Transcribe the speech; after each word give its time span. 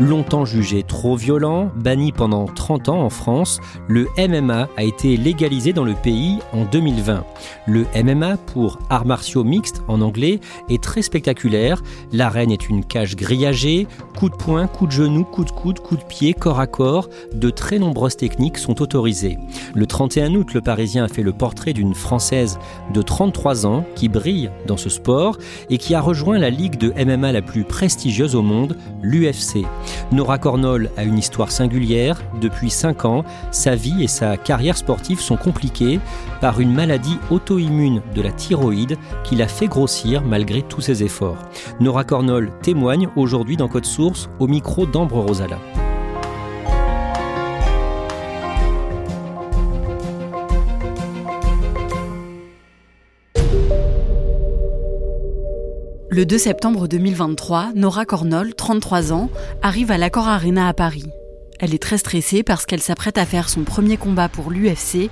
Longtemps 0.00 0.44
jugé 0.44 0.84
trop 0.84 1.16
violent, 1.16 1.72
banni 1.74 2.12
pendant 2.12 2.44
30 2.44 2.88
ans 2.88 3.02
en 3.02 3.10
France, 3.10 3.58
le 3.88 4.06
MMA 4.16 4.68
a 4.76 4.82
été 4.84 5.16
légalisé 5.16 5.72
dans 5.72 5.82
le 5.82 5.94
pays 5.94 6.38
en 6.52 6.64
2020. 6.64 7.24
Le 7.66 7.84
MMA, 8.04 8.36
pour 8.36 8.78
arts 8.90 9.06
martiaux 9.06 9.42
mixtes 9.42 9.82
en 9.88 10.00
anglais, 10.00 10.38
est 10.68 10.80
très 10.80 11.02
spectaculaire. 11.02 11.82
L'arène 12.12 12.52
est 12.52 12.68
une 12.68 12.84
cage 12.84 13.16
grillagée, 13.16 13.88
coups 14.16 14.30
de 14.30 14.36
poing, 14.36 14.68
coups 14.68 14.94
de 14.94 15.02
genou, 15.02 15.24
coups 15.24 15.52
de 15.52 15.58
coude, 15.58 15.80
coups 15.80 16.00
de 16.00 16.06
pied, 16.06 16.32
corps 16.32 16.60
à 16.60 16.68
corps. 16.68 17.08
De 17.34 17.50
très 17.50 17.80
nombreuses 17.80 18.16
techniques 18.16 18.58
sont 18.58 18.80
autorisées. 18.80 19.36
Le 19.74 19.86
31 19.86 20.32
août, 20.36 20.54
le 20.54 20.60
Parisien 20.60 21.04
a 21.04 21.08
fait 21.08 21.24
le 21.24 21.32
portrait 21.32 21.72
d'une 21.72 21.94
Française 21.94 22.60
de 22.94 23.02
33 23.02 23.66
ans 23.66 23.84
qui 23.96 24.08
brille 24.08 24.52
dans 24.64 24.76
ce 24.76 24.90
sport 24.90 25.38
et 25.70 25.78
qui 25.78 25.96
a 25.96 26.00
rejoint 26.00 26.38
la 26.38 26.50
ligue 26.50 26.78
de 26.78 26.92
MMA 27.04 27.32
la 27.32 27.42
plus 27.42 27.64
prestigieuse 27.64 28.36
au 28.36 28.42
monde, 28.42 28.76
l'UFC. 29.02 29.66
Nora 30.12 30.38
Cornol 30.38 30.90
a 30.96 31.04
une 31.04 31.18
histoire 31.18 31.50
singulière. 31.50 32.22
Depuis 32.40 32.70
5 32.70 33.04
ans, 33.04 33.24
sa 33.50 33.74
vie 33.74 34.02
et 34.02 34.08
sa 34.08 34.36
carrière 34.36 34.76
sportive 34.76 35.20
sont 35.20 35.36
compliquées 35.36 36.00
par 36.40 36.60
une 36.60 36.72
maladie 36.72 37.18
auto-immune 37.30 38.02
de 38.14 38.22
la 38.22 38.32
thyroïde 38.32 38.96
qui 39.24 39.36
l'a 39.36 39.48
fait 39.48 39.68
grossir 39.68 40.22
malgré 40.22 40.62
tous 40.62 40.80
ses 40.80 41.02
efforts. 41.02 41.38
Nora 41.80 42.04
Cornol 42.04 42.52
témoigne 42.62 43.08
aujourd'hui 43.16 43.56
dans 43.56 43.68
Code 43.68 43.86
Source 43.86 44.28
au 44.38 44.46
micro 44.46 44.86
d'Ambre 44.86 45.20
Rosala. 45.20 45.58
Le 56.18 56.26
2 56.26 56.36
septembre 56.36 56.88
2023, 56.88 57.74
Nora 57.76 58.04
Cornol, 58.04 58.52
33 58.52 59.12
ans, 59.12 59.30
arrive 59.62 59.92
à 59.92 59.98
l'Accor 59.98 60.26
Arena 60.26 60.66
à 60.66 60.74
Paris. 60.74 61.06
Elle 61.60 61.72
est 61.74 61.80
très 61.80 61.96
stressée 61.96 62.42
parce 62.42 62.66
qu'elle 62.66 62.82
s'apprête 62.82 63.18
à 63.18 63.24
faire 63.24 63.48
son 63.48 63.62
premier 63.62 63.96
combat 63.96 64.28
pour 64.28 64.50
l'UFC, 64.50 65.10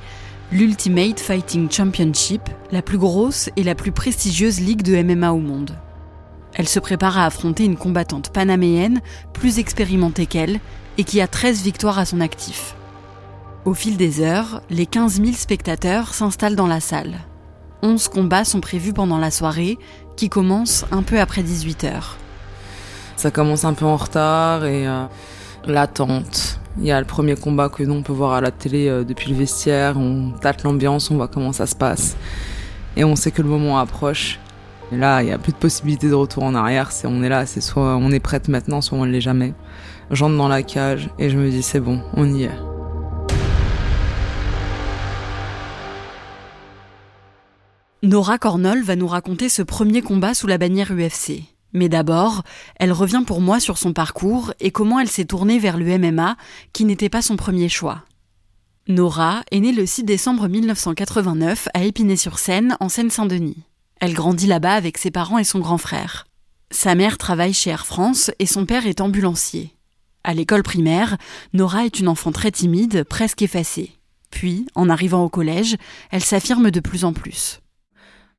l'Ultimate 0.50 1.20
Fighting 1.20 1.70
Championship, 1.70 2.42
la 2.72 2.82
plus 2.82 2.98
grosse 2.98 3.50
et 3.54 3.62
la 3.62 3.76
plus 3.76 3.92
prestigieuse 3.92 4.58
ligue 4.58 4.82
de 4.82 5.00
MMA 5.00 5.30
au 5.30 5.38
monde. 5.38 5.78
Elle 6.54 6.66
se 6.66 6.80
prépare 6.80 7.18
à 7.18 7.26
affronter 7.26 7.64
une 7.64 7.76
combattante 7.76 8.32
panaméenne 8.32 9.00
plus 9.32 9.60
expérimentée 9.60 10.26
qu'elle 10.26 10.58
et 10.98 11.04
qui 11.04 11.20
a 11.20 11.28
13 11.28 11.62
victoires 11.62 12.00
à 12.00 12.04
son 12.04 12.20
actif. 12.20 12.74
Au 13.64 13.74
fil 13.74 13.96
des 13.96 14.22
heures, 14.22 14.60
les 14.70 14.86
15 14.86 15.22
000 15.22 15.34
spectateurs 15.34 16.14
s'installent 16.14 16.56
dans 16.56 16.66
la 16.66 16.80
salle. 16.80 17.14
11 17.82 18.08
combats 18.08 18.44
sont 18.44 18.60
prévus 18.60 18.92
pendant 18.92 19.18
la 19.18 19.30
soirée, 19.30 19.78
qui 20.16 20.28
commence 20.28 20.84
un 20.90 21.02
peu 21.02 21.20
après 21.20 21.42
18h. 21.42 22.14
Ça 23.16 23.30
commence 23.30 23.64
un 23.64 23.74
peu 23.74 23.84
en 23.84 23.96
retard 23.96 24.64
et 24.64 24.86
euh, 24.86 25.04
l'attente. 25.66 26.58
Il 26.78 26.84
y 26.84 26.92
a 26.92 26.98
le 27.00 27.06
premier 27.06 27.36
combat 27.36 27.68
que 27.68 27.82
nous 27.82 27.94
on 27.94 28.02
peut 28.02 28.12
voir 28.12 28.32
à 28.32 28.40
la 28.40 28.50
télé 28.50 28.88
euh, 28.88 29.04
depuis 29.04 29.30
le 29.30 29.36
vestiaire, 29.36 29.96
on 29.96 30.32
tâte 30.40 30.62
l'ambiance, 30.62 31.10
on 31.10 31.16
voit 31.16 31.28
comment 31.28 31.52
ça 31.52 31.66
se 31.66 31.74
passe. 31.74 32.16
Et 32.96 33.04
on 33.04 33.16
sait 33.16 33.30
que 33.30 33.42
le 33.42 33.48
moment 33.48 33.78
approche. 33.78 34.38
Et 34.92 34.96
là, 34.96 35.22
il 35.22 35.26
n'y 35.26 35.32
a 35.32 35.38
plus 35.38 35.52
de 35.52 35.58
possibilité 35.58 36.08
de 36.08 36.14
retour 36.14 36.44
en 36.44 36.54
arrière. 36.54 36.90
On 37.04 37.22
est 37.22 37.28
là, 37.28 37.44
c'est 37.46 37.60
soit 37.60 37.96
on 37.96 38.10
est 38.10 38.20
prête 38.20 38.48
maintenant, 38.48 38.80
soit 38.80 38.98
on 38.98 39.04
ne 39.04 39.10
l'est 39.10 39.20
jamais. 39.20 39.52
J'entre 40.10 40.36
dans 40.36 40.48
la 40.48 40.62
cage 40.62 41.10
et 41.18 41.28
je 41.28 41.36
me 41.36 41.50
dis 41.50 41.62
c'est 41.62 41.80
bon, 41.80 42.00
on 42.14 42.32
y 42.32 42.44
est. 42.44 42.75
Nora 48.02 48.36
Cornol 48.36 48.82
va 48.82 48.94
nous 48.94 49.06
raconter 49.06 49.48
ce 49.48 49.62
premier 49.62 50.02
combat 50.02 50.34
sous 50.34 50.46
la 50.46 50.58
bannière 50.58 50.92
UFC. 50.92 51.44
Mais 51.72 51.88
d'abord, 51.88 52.42
elle 52.76 52.92
revient 52.92 53.22
pour 53.26 53.40
moi 53.40 53.58
sur 53.58 53.78
son 53.78 53.94
parcours 53.94 54.52
et 54.60 54.70
comment 54.70 55.00
elle 55.00 55.08
s'est 55.08 55.24
tournée 55.24 55.58
vers 55.58 55.78
le 55.78 55.98
MMA, 55.98 56.36
qui 56.74 56.84
n'était 56.84 57.08
pas 57.08 57.22
son 57.22 57.36
premier 57.36 57.70
choix. 57.70 58.04
Nora 58.86 59.42
est 59.50 59.60
née 59.60 59.72
le 59.72 59.86
6 59.86 60.04
décembre 60.04 60.46
1989 60.46 61.68
à 61.72 61.84
Épinay-sur-Seine, 61.84 62.76
en 62.80 62.90
Seine-Saint-Denis. 62.90 63.62
Elle 63.98 64.12
grandit 64.12 64.46
là-bas 64.46 64.74
avec 64.74 64.98
ses 64.98 65.10
parents 65.10 65.38
et 65.38 65.44
son 65.44 65.58
grand 65.58 65.78
frère. 65.78 66.26
Sa 66.70 66.94
mère 66.94 67.16
travaille 67.16 67.54
chez 67.54 67.70
Air 67.70 67.86
France 67.86 68.30
et 68.38 68.46
son 68.46 68.66
père 68.66 68.86
est 68.86 69.00
ambulancier. 69.00 69.74
À 70.22 70.34
l'école 70.34 70.62
primaire, 70.62 71.16
Nora 71.54 71.86
est 71.86 71.98
une 71.98 72.08
enfant 72.08 72.30
très 72.30 72.50
timide, 72.50 73.04
presque 73.04 73.40
effacée. 73.40 73.92
Puis, 74.30 74.66
en 74.74 74.90
arrivant 74.90 75.24
au 75.24 75.30
collège, 75.30 75.76
elle 76.10 76.24
s'affirme 76.24 76.70
de 76.70 76.80
plus 76.80 77.04
en 77.04 77.14
plus. 77.14 77.60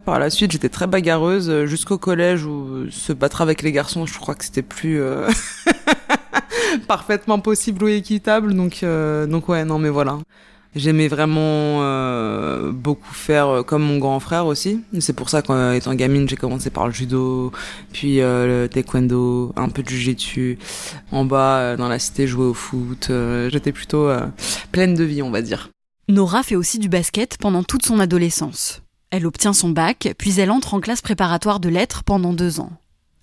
Par 0.08 0.20
la 0.20 0.30
suite, 0.30 0.52
j'étais 0.54 0.70
très 0.70 0.88
bagarreuse 0.88 1.50
euh, 1.50 1.66
jusqu'au 1.66 1.98
collège 1.98 2.46
où 2.46 2.90
se 2.90 3.12
battre 3.12 3.42
avec 3.42 3.62
les 3.62 3.74
garçons, 3.74 4.06
je 4.06 4.18
crois 4.18 4.36
que 4.36 4.46
c'était 4.46 4.62
plus 4.62 5.02
euh, 5.02 5.28
parfaitement 6.88 7.40
possible 7.40 7.84
ou 7.84 7.88
équitable. 7.90 8.54
Donc, 8.54 8.84
euh, 8.84 9.26
donc 9.26 9.50
ouais, 9.50 9.66
non, 9.66 9.80
mais 9.80 9.90
voilà. 9.90 10.20
J'aimais 10.76 11.08
vraiment 11.08 11.82
beaucoup 12.72 13.12
faire 13.12 13.64
comme 13.66 13.82
mon 13.82 13.98
grand 13.98 14.20
frère 14.20 14.46
aussi. 14.46 14.84
C'est 15.00 15.14
pour 15.14 15.30
ça 15.30 15.42
qu'étant 15.42 15.96
gamine, 15.96 16.30
j'ai 16.30 16.36
commencé 16.36 16.70
par 16.70 16.86
le 16.86 16.94
judo, 16.94 17.52
puis 17.94 18.18
le 18.18 18.68
taekwondo, 18.68 19.54
un 19.56 19.70
peu 19.70 19.82
de 19.82 19.90
jiu-jitsu. 19.90 20.60
En 21.12 21.26
bas, 21.26 21.76
dans 21.78 21.88
la 21.88 21.98
cité, 21.98 22.28
jouer 22.28 22.46
au 22.46 22.54
foot. 22.54 23.12
J'étais 23.50 23.72
plutôt 23.72 24.12
pleine 24.72 24.94
de 24.94 25.04
vie, 25.04 25.24
on 25.24 25.32
va 25.32 25.42
dire. 25.42 25.70
Nora 26.10 26.44
fait 26.44 26.56
aussi 26.56 26.78
du 26.78 26.90
basket 26.90 27.40
pendant 27.40 27.64
toute 27.64 27.84
son 27.84 28.00
adolescence. 28.00 28.84
Elle 29.10 29.26
obtient 29.26 29.54
son 29.54 29.70
bac, 29.70 30.14
puis 30.18 30.40
elle 30.40 30.52
entre 30.52 30.74
en 30.74 30.82
classe 30.82 31.02
préparatoire 31.02 31.60
de 31.60 31.70
lettres 31.70 32.04
pendant 32.04 32.34
deux 32.34 32.60
ans. 32.60 32.72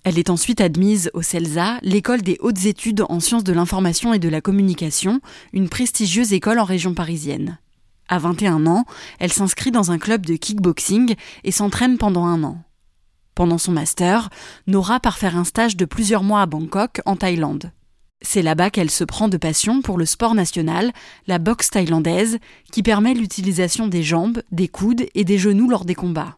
Elle 0.03 0.19
est 0.19 0.29
ensuite 0.29 0.61
admise 0.61 1.09
au 1.13 1.21
CELSA, 1.21 1.79
l'école 1.81 2.21
des 2.21 2.37
hautes 2.39 2.65
études 2.65 3.03
en 3.09 3.19
sciences 3.19 3.43
de 3.43 3.53
l'information 3.53 4.13
et 4.13 4.19
de 4.19 4.29
la 4.29 4.41
communication, 4.41 5.19
une 5.53 5.69
prestigieuse 5.69 6.33
école 6.33 6.59
en 6.59 6.63
région 6.63 6.93
parisienne. 6.93 7.59
À 8.07 8.19
21 8.19 8.67
ans, 8.67 8.85
elle 9.19 9.33
s'inscrit 9.33 9.71
dans 9.71 9.91
un 9.91 9.97
club 9.97 10.25
de 10.25 10.35
kickboxing 10.35 11.15
et 11.43 11.51
s'entraîne 11.51 11.97
pendant 11.97 12.25
un 12.25 12.43
an. 12.43 12.63
Pendant 13.33 13.57
son 13.57 13.71
master, 13.71 14.29
Nora 14.67 14.99
part 14.99 15.17
faire 15.17 15.37
un 15.37 15.43
stage 15.43 15.75
de 15.75 15.85
plusieurs 15.85 16.23
mois 16.23 16.41
à 16.41 16.45
Bangkok, 16.45 17.01
en 17.05 17.15
Thaïlande. 17.15 17.71
C'est 18.25 18.41
là-bas 18.41 18.71
qu'elle 18.71 18.89
se 18.89 19.03
prend 19.03 19.27
de 19.27 19.37
passion 19.37 19.81
pour 19.81 19.97
le 19.99 20.05
sport 20.05 20.33
national, 20.33 20.91
la 21.27 21.37
boxe 21.37 21.69
thaïlandaise, 21.69 22.39
qui 22.71 22.81
permet 22.81 23.13
l'utilisation 23.13 23.87
des 23.87 24.01
jambes, 24.01 24.41
des 24.51 24.67
coudes 24.67 25.05
et 25.13 25.23
des 25.23 25.37
genoux 25.37 25.69
lors 25.69 25.85
des 25.85 25.95
combats. 25.95 26.37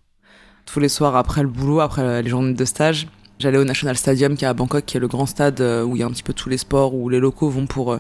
Tous 0.66 0.82
les 0.82 0.90
soirs 0.90 1.16
après 1.16 1.44
le 1.44 1.48
boulot, 1.48 1.80
après 1.80 2.22
les 2.22 2.30
journées 2.30 2.54
de 2.54 2.66
stage, 2.66 3.08
j'allais 3.40 3.58
au 3.58 3.64
National 3.64 3.96
Stadium 3.96 4.36
qui 4.36 4.44
est 4.44 4.48
à 4.50 4.54
Bangkok, 4.54 4.86
qui 4.86 4.98
est 4.98 5.00
le 5.00 5.08
grand 5.08 5.26
stade 5.26 5.62
euh, 5.62 5.84
où 5.84 5.96
il 5.96 6.00
y 6.00 6.04
a 6.04 6.06
un 6.06 6.12
petit 6.12 6.24
peu 6.24 6.34
tous 6.34 6.50
les 6.50 6.58
sports, 6.58 6.94
où 6.94 7.08
les 7.08 7.20
locaux 7.20 7.50
vont 7.50 7.68
pour 7.68 7.94
euh, 7.94 8.00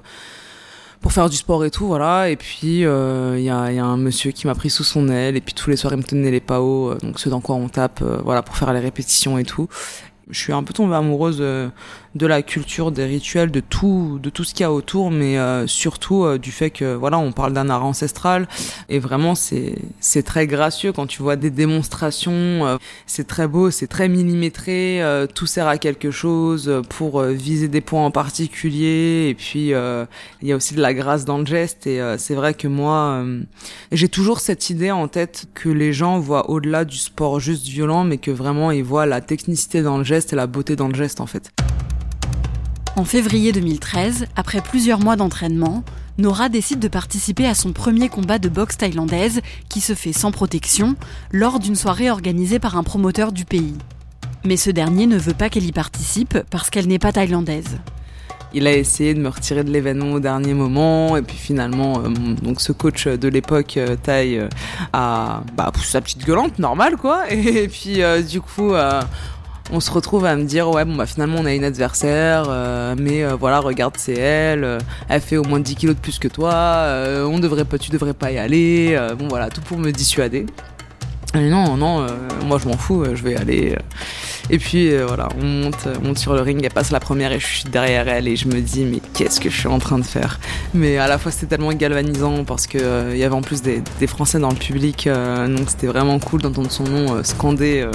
pour 0.99 1.13
faire 1.13 1.29
du 1.29 1.37
sport 1.37 1.63
et 1.63 1.71
tout, 1.71 1.87
voilà. 1.87 2.29
Et 2.29 2.35
puis 2.35 2.83
euh, 2.83 3.35
il 3.37 3.45
y, 3.45 3.49
a, 3.49 3.57
un 3.57 3.97
monsieur 3.97 4.31
qui 4.31 4.47
m'a 4.47 4.55
pris 4.55 4.69
sous 4.69 4.83
son 4.83 5.07
aile, 5.07 5.37
et 5.37 5.41
puis 5.41 5.53
tous 5.53 5.69
les 5.69 5.77
soirs 5.77 5.93
il 5.93 5.97
me 5.97 6.03
tenait 6.03 6.31
les 6.31 6.41
PAO, 6.41 6.95
donc 6.95 7.19
ceux 7.19 7.29
dans 7.29 7.39
quoi 7.39 7.55
on 7.55 7.69
tape, 7.69 8.03
voilà, 8.23 8.41
pour 8.41 8.57
faire 8.57 8.73
les 8.73 8.79
répétitions 8.79 9.37
et 9.37 9.45
tout. 9.45 9.69
Je 10.29 10.39
suis 10.39 10.51
un 10.51 10.61
peu 10.61 10.73
tombée 10.73 10.95
amoureuse 10.95 11.37
euh, 11.39 11.69
de 12.13 12.27
la 12.27 12.41
culture, 12.41 12.91
des 12.91 13.05
rituels, 13.05 13.49
de 13.49 13.61
tout, 13.61 14.19
de 14.21 14.29
tout 14.29 14.43
ce 14.43 14.53
qu'il 14.53 14.61
y 14.61 14.65
a 14.65 14.71
autour, 14.73 15.09
mais 15.09 15.37
euh, 15.37 15.67
surtout 15.67 16.25
euh, 16.25 16.37
du 16.37 16.51
fait 16.51 16.69
que 16.69 16.95
voilà, 16.95 17.17
on 17.17 17.31
parle 17.31 17.53
d'un 17.53 17.69
art 17.69 17.85
ancestral 17.85 18.45
et 18.89 18.99
vraiment 18.99 19.35
c'est 19.35 19.75
c'est 20.01 20.23
très 20.23 20.45
gracieux 20.45 20.91
quand 20.91 21.07
tu 21.07 21.21
vois 21.21 21.37
des 21.37 21.49
démonstrations. 21.49 22.77
c'est 23.05 23.27
très 23.27 23.47
beau, 23.47 23.71
c'est 23.71 23.87
très 23.87 24.09
millimétré, 24.09 25.01
tout 25.33 25.45
sert 25.45 25.67
à 25.67 25.77
quelque 25.77 26.11
chose 26.11 26.81
pour 26.89 27.21
viser 27.21 27.67
des 27.67 27.81
points 27.81 28.05
en 28.05 28.11
particulier 28.11 29.27
et 29.29 29.33
puis 29.33 29.69
il 29.69 30.47
y 30.47 30.51
a 30.51 30.55
aussi 30.55 30.75
de 30.75 30.81
la 30.81 30.93
grâce 30.93 31.25
dans 31.25 31.37
le 31.37 31.45
geste 31.45 31.87
et 31.87 32.01
c'est 32.17 32.35
vrai 32.35 32.53
que 32.53 32.67
moi 32.67 33.23
j'ai 33.91 34.09
toujours 34.09 34.39
cette 34.39 34.69
idée 34.69 34.91
en 34.91 35.07
tête 35.07 35.47
que 35.53 35.69
les 35.69 35.93
gens 35.93 36.19
voient 36.19 36.49
au-delà 36.49 36.85
du 36.85 36.97
sport 36.97 37.39
juste 37.39 37.67
violent, 37.67 38.03
mais 38.03 38.17
que 38.17 38.31
vraiment 38.31 38.71
ils 38.71 38.83
voient 38.83 39.05
la 39.05 39.21
technicité 39.21 39.81
dans 39.81 39.97
le 39.97 40.03
geste 40.03 40.16
et 40.33 40.35
la 40.35 40.47
beauté 40.47 40.75
dans 40.75 40.87
le 40.87 40.95
geste 40.95 41.21
en 41.21 41.27
fait. 41.27 41.51
En 42.95 43.05
février 43.05 43.51
2013, 43.51 44.25
après 44.35 44.61
plusieurs 44.61 44.99
mois 44.99 45.15
d'entraînement, 45.15 45.83
Nora 46.17 46.49
décide 46.49 46.79
de 46.79 46.87
participer 46.87 47.45
à 47.45 47.53
son 47.53 47.71
premier 47.71 48.09
combat 48.09 48.39
de 48.39 48.49
boxe 48.49 48.77
thaïlandaise 48.77 49.41
qui 49.69 49.81
se 49.81 49.93
fait 49.93 50.13
sans 50.13 50.31
protection 50.31 50.95
lors 51.31 51.59
d'une 51.59 51.75
soirée 51.75 52.09
organisée 52.09 52.57
par 52.57 52.75
un 52.75 52.83
promoteur 52.83 53.31
du 53.31 53.45
pays. 53.45 53.75
Mais 54.43 54.57
ce 54.57 54.71
dernier 54.71 55.05
ne 55.05 55.17
veut 55.17 55.35
pas 55.35 55.49
qu'elle 55.49 55.65
y 55.65 55.71
participe 55.71 56.39
parce 56.49 56.71
qu'elle 56.71 56.87
n'est 56.87 56.97
pas 56.97 57.11
thaïlandaise. 57.11 57.77
Il 58.53 58.65
a 58.65 58.73
essayé 58.73 59.13
de 59.13 59.19
me 59.19 59.27
retirer 59.27 59.63
de 59.63 59.71
l'événement 59.71 60.13
au 60.13 60.19
dernier 60.19 60.53
moment 60.53 61.17
et 61.17 61.21
puis 61.21 61.35
finalement 61.35 61.99
euh, 61.99 62.09
donc 62.41 62.61
ce 62.61 62.71
coach 62.71 63.05
de 63.05 63.27
l'époque 63.27 63.75
euh, 63.75 63.97
Thaï 64.01 64.37
euh, 64.37 64.47
a 64.93 65.43
bah, 65.55 65.69
poussé 65.73 65.91
sa 65.91 66.01
petite 66.01 66.25
gueulante 66.25 66.57
normale 66.57 66.95
quoi 66.95 67.25
et 67.29 67.67
puis 67.67 67.99
du 68.27 68.39
coup 68.39 68.71
on 69.71 69.79
se 69.79 69.91
retrouve 69.91 70.25
à 70.25 70.35
me 70.35 70.43
dire 70.43 70.69
ouais 70.69 70.85
bon 70.85 70.95
bah 70.95 71.05
finalement 71.05 71.37
on 71.39 71.45
a 71.45 71.53
une 71.53 71.63
adversaire 71.63 72.45
euh, 72.47 72.95
mais 72.97 73.23
euh, 73.23 73.35
voilà 73.35 73.59
regarde 73.59 73.95
c'est 73.97 74.13
elle 74.13 74.63
euh, 74.63 74.79
elle 75.09 75.21
fait 75.21 75.37
au 75.37 75.43
moins 75.43 75.59
10 75.59 75.75
kilos 75.75 75.95
de 75.95 76.01
plus 76.01 76.19
que 76.19 76.27
toi 76.27 76.87
on 77.25 77.39
devrait 77.39 77.65
pas 77.65 77.77
tu 77.77 77.91
devrais 77.91 78.13
pas 78.13 78.31
y 78.31 78.37
aller 78.37 78.97
bon 79.17 79.27
voilà 79.27 79.49
tout 79.49 79.61
pour 79.61 79.77
me 79.77 79.91
dissuader 79.91 80.45
et 81.33 81.49
non 81.49 81.77
non 81.77 82.07
moi 82.45 82.57
je 82.57 82.67
m'en 82.67 82.77
fous 82.77 83.05
je 83.13 83.23
vais 83.23 83.35
aller 83.35 83.75
et 84.49 84.59
puis 84.59 84.93
euh, 84.93 85.05
voilà, 85.05 85.27
on 85.41 85.43
monte, 85.43 85.87
on 86.01 86.07
monte 86.07 86.17
sur 86.17 86.33
le 86.33 86.41
ring, 86.41 86.61
elle 86.63 86.71
passe 86.71 86.91
la 86.91 87.01
première 87.01 87.33
et 87.33 87.39
je 87.39 87.45
suis 87.45 87.63
derrière 87.65 88.07
elle 88.07 88.27
et 88.27 88.37
je 88.37 88.47
me 88.47 88.61
dis 88.61 88.85
mais 88.85 89.01
qu'est-ce 89.13 89.41
que 89.41 89.49
je 89.49 89.57
suis 89.57 89.67
en 89.67 89.79
train 89.79 89.99
de 89.99 90.05
faire? 90.05 90.39
Mais 90.73 90.97
à 90.97 91.07
la 91.07 91.17
fois 91.17 91.31
c'était 91.31 91.47
tellement 91.47 91.73
galvanisant 91.73 92.45
parce 92.45 92.65
que 92.65 92.77
euh, 92.77 93.11
il 93.11 93.17
y 93.17 93.23
avait 93.23 93.35
en 93.35 93.41
plus 93.41 93.61
des, 93.61 93.81
Français 94.07 94.39
dans 94.39 94.49
le 94.49 94.55
public, 94.55 95.07
euh, 95.07 95.53
donc 95.53 95.69
c'était 95.69 95.87
vraiment 95.87 96.17
cool 96.19 96.41
d'entendre 96.41 96.71
son 96.71 96.85
nom 96.85 97.21
scandé 97.23 97.85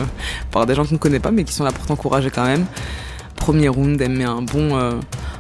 par 0.50 0.67
des 0.67 0.75
gens 0.75 0.84
qu'on 0.84 0.94
ne 0.94 0.99
connaît 0.99 1.20
pas 1.20 1.31
mais 1.31 1.44
qui 1.44 1.55
sont 1.55 1.64
là 1.64 1.73
pour 1.73 1.87
t'encourager 1.87 2.31
quand 2.31 2.44
même 2.44 2.67
premier 3.37 3.69
round, 3.69 4.00
elle 4.00 4.11
met 4.11 4.25
un 4.25 4.43
bon, 4.43 4.79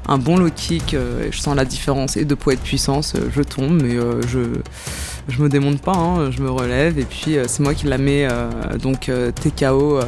un 0.08 0.18
bon 0.18 0.36
low 0.36 0.48
kick. 0.50 0.96
je 1.30 1.38
sens 1.38 1.54
la 1.54 1.64
différence 1.64 2.16
et 2.16 2.24
de 2.24 2.34
poids 2.34 2.54
et 2.54 2.56
de 2.56 2.60
puissance. 2.60 3.14
je 3.32 3.42
tombe, 3.42 3.80
mais 3.80 3.94
je, 4.26 4.40
je 5.28 5.42
me 5.42 5.48
démonte 5.48 5.80
pas, 5.80 5.96
hein, 5.96 6.30
je 6.30 6.40
me 6.42 6.50
relève 6.50 6.98
et 6.98 7.04
puis 7.04 7.36
euh, 7.36 7.44
c'est 7.46 7.62
moi 7.62 7.74
qui 7.74 7.86
la 7.86 7.98
mets 7.98 8.26
euh, 8.30 8.76
donc 8.78 9.08
euh, 9.08 9.30
TKO 9.30 9.98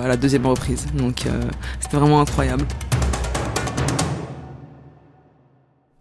à 0.00 0.08
la 0.08 0.16
deuxième 0.16 0.46
reprise. 0.46 0.86
Donc 0.94 1.24
c'était 1.80 1.96
vraiment 1.96 2.20
incroyable. 2.20 2.64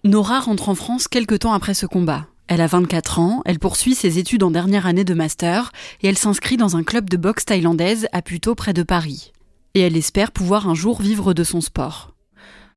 Nora 0.03 0.39
rentre 0.39 0.69
en 0.69 0.75
France 0.75 1.07
quelques 1.07 1.39
temps 1.39 1.53
après 1.53 1.73
ce 1.73 1.85
combat. 1.85 2.27
Elle 2.47 2.61
a 2.61 2.67
24 2.67 3.19
ans, 3.19 3.41
elle 3.45 3.59
poursuit 3.59 3.93
ses 3.93 4.17
études 4.17 4.43
en 4.43 4.49
dernière 4.49 4.87
année 4.87 5.03
de 5.03 5.13
master 5.13 5.71
et 6.01 6.07
elle 6.07 6.17
s'inscrit 6.17 6.57
dans 6.57 6.77
un 6.77 6.83
club 6.83 7.09
de 7.09 7.17
boxe 7.17 7.45
thaïlandaise 7.45 8.07
à 8.11 8.21
Puto 8.21 8.55
près 8.55 8.73
de 8.73 8.81
Paris. 8.81 9.33
Et 9.75 9.81
elle 9.81 9.97
espère 9.97 10.31
pouvoir 10.31 10.67
un 10.67 10.73
jour 10.73 11.01
vivre 11.01 11.33
de 11.33 11.43
son 11.43 11.61
sport. 11.61 12.15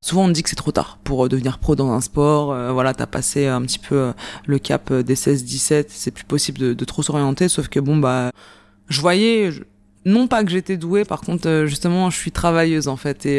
Souvent 0.02 0.24
on 0.24 0.28
dit 0.28 0.42
que 0.42 0.50
c'est 0.50 0.56
trop 0.56 0.72
tard 0.72 0.98
pour 1.04 1.24
euh, 1.24 1.28
devenir 1.28 1.58
pro 1.58 1.76
dans 1.76 1.92
un 1.92 2.00
sport. 2.00 2.52
Euh, 2.52 2.72
voilà, 2.72 2.92
t'as 2.92 3.06
passé 3.06 3.46
un 3.46 3.62
petit 3.62 3.78
peu 3.78 3.94
euh, 3.94 4.12
le 4.46 4.58
cap 4.58 4.92
des 4.92 5.14
16-17, 5.14 5.86
c'est 5.88 6.10
plus 6.10 6.24
possible 6.24 6.74
de, 6.74 6.84
trop 6.84 7.02
s'orienter. 7.02 7.48
Sauf 7.48 7.68
que 7.68 7.78
bon 7.78 7.96
bah, 7.96 8.32
je 8.88 9.00
voyais, 9.00 9.50
non 10.04 10.26
pas 10.26 10.42
que 10.42 10.50
j'étais 10.50 10.76
douée, 10.76 11.04
par 11.04 11.20
contre 11.20 11.66
justement 11.66 12.10
je 12.10 12.18
suis 12.18 12.32
travailleuse 12.32 12.88
en 12.88 12.96
fait 12.96 13.24
et 13.24 13.38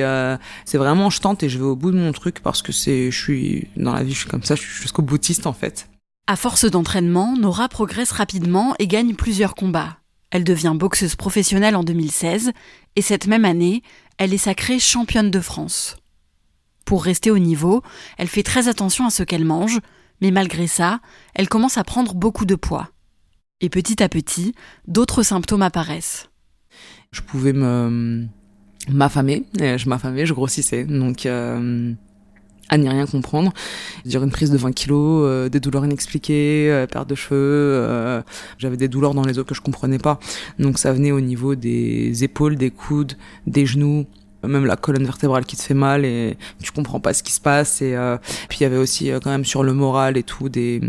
c'est 0.64 0.78
vraiment 0.78 1.10
je 1.10 1.20
tente 1.20 1.44
et 1.44 1.50
je 1.50 1.58
vais 1.58 1.66
au 1.66 1.76
bout 1.76 1.92
de 1.92 1.98
mon 1.98 2.14
truc 2.14 2.40
parce 2.42 2.62
que 2.62 2.72
c'est, 2.72 3.12
je 3.12 3.22
suis 3.22 3.68
dans 3.76 3.94
la 3.94 4.04
vie, 4.04 4.14
je 4.14 4.20
suis 4.20 4.30
comme 4.30 4.44
ça, 4.44 4.56
je 4.56 4.62
suis 4.62 4.82
jusqu'au 4.82 5.02
boutiste 5.02 5.46
en 5.46 5.54
fait. 5.54 5.90
À 6.28 6.38
force 6.38 6.64
d'entraînement, 6.64 7.36
Nora 7.38 7.68
progresse 7.68 8.12
rapidement 8.12 8.74
et 8.80 8.88
gagne 8.88 9.14
plusieurs 9.14 9.56
combats. 9.56 9.98
Elle 10.32 10.46
devient 10.46 10.74
boxeuse 10.74 11.16
professionnelle 11.16 11.76
en 11.76 11.84
2016 11.84 12.52
et 12.96 13.02
cette 13.02 13.28
même 13.28 13.44
année, 13.44 13.84
elle 14.18 14.34
est 14.34 14.38
sacrée 14.38 14.80
championne 14.80 15.30
de 15.30 15.42
France. 15.42 15.98
Pour 16.86 17.04
rester 17.04 17.32
au 17.32 17.40
niveau, 17.40 17.82
elle 18.18 18.28
fait 18.28 18.44
très 18.44 18.68
attention 18.68 19.06
à 19.06 19.10
ce 19.10 19.24
qu'elle 19.24 19.46
mange, 19.46 19.80
mais 20.22 20.32
malgré 20.32 20.68
ça, 20.68 21.00
elle 21.34 21.50
commence 21.50 21.78
à 21.78 21.84
prendre 21.84 22.14
beaucoup 22.14 22.46
de 22.46 22.56
poids. 22.56 22.90
Et 23.62 23.70
petit 23.70 24.04
à 24.04 24.10
petit, 24.10 24.54
d'autres 24.88 25.24
symptômes 25.24 25.62
apparaissent. 25.62 26.30
Je 27.12 27.22
pouvais 27.22 27.54
me 27.54 28.28
m'affamer, 28.90 29.46
je 29.58 29.88
m'affamais, 29.88 30.26
je 30.26 30.34
grossissais, 30.34 30.84
donc 30.84 31.26
euh, 31.26 31.94
à 32.70 32.78
n'y 32.78 32.90
rien 32.90 33.06
comprendre. 33.06 33.54
Dire 34.06 34.24
une 34.24 34.32
prise 34.32 34.52
de 34.52 34.58
20 34.58 34.74
kilos, 34.74 35.24
euh, 35.26 35.50
des 35.50 35.60
douleurs 35.60 35.86
inexpliquées, 35.86 36.70
euh, 36.70 36.88
perte 36.88 37.10
de 37.10 37.16
cheveux, 37.16 38.24
j'avais 38.58 38.78
des 38.78 38.88
douleurs 38.88 39.14
dans 39.14 39.24
les 39.24 39.40
os 39.40 39.46
que 39.46 39.56
je 39.56 39.62
comprenais 39.62 40.00
pas. 40.00 40.20
Donc 40.60 40.80
ça 40.80 40.92
venait 40.92 41.12
au 41.12 41.22
niveau 41.22 41.56
des 41.56 42.24
épaules, 42.24 42.58
des 42.58 42.72
coudes, 42.72 43.14
des 43.48 43.66
genoux, 43.66 44.06
même 44.48 44.66
la 44.66 44.76
colonne 44.76 45.06
vertébrale 45.06 45.46
qui 45.46 45.56
te 45.56 45.62
fait 45.62 45.74
mal 45.74 46.06
et 46.06 46.38
tu 46.62 46.72
comprends 46.72 47.00
pas 47.00 47.14
ce 47.14 47.24
qui 47.24 47.32
se 47.32 47.42
passe 47.42 47.82
et 47.82 47.96
euh, 47.96 48.18
puis 48.50 48.60
il 48.60 48.64
y 48.64 48.66
avait 48.66 48.78
aussi 48.78 49.12
euh, 49.12 49.20
quand 49.24 49.30
même 49.30 49.46
sur 49.46 49.64
le 49.64 49.74
moral 49.74 50.18
et 50.18 50.24
tout 50.24 50.50
des 50.50 50.82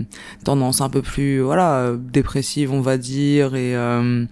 tendances 0.45 0.81
un 0.81 0.89
peu 0.89 1.03
plus 1.03 1.41
voilà 1.41 1.93
dépressives 1.97 2.73
on 2.73 2.81
va 2.81 2.97
dire 2.97 3.55
et 3.55 3.77
euh, 3.77 4.25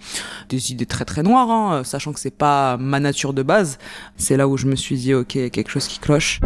des 0.49 0.73
idées 0.73 0.87
très 0.87 1.05
très 1.05 1.23
noires 1.23 1.51
hein, 1.51 1.85
sachant 1.85 2.13
que 2.13 2.21
c'est 2.21 2.31
pas 2.37 2.77
ma 2.77 3.01
nature 3.01 3.33
de 3.33 3.43
base 3.43 3.79
c'est 4.17 4.37
là 4.37 4.49
où 4.49 4.57
je 4.57 4.67
me 4.67 4.77
suis 4.77 4.97
dit 4.97 5.15
ok 5.15 5.33
quelque 5.51 5.71
chose 5.71 5.87
qui 5.87 5.99
cloche 5.99 6.41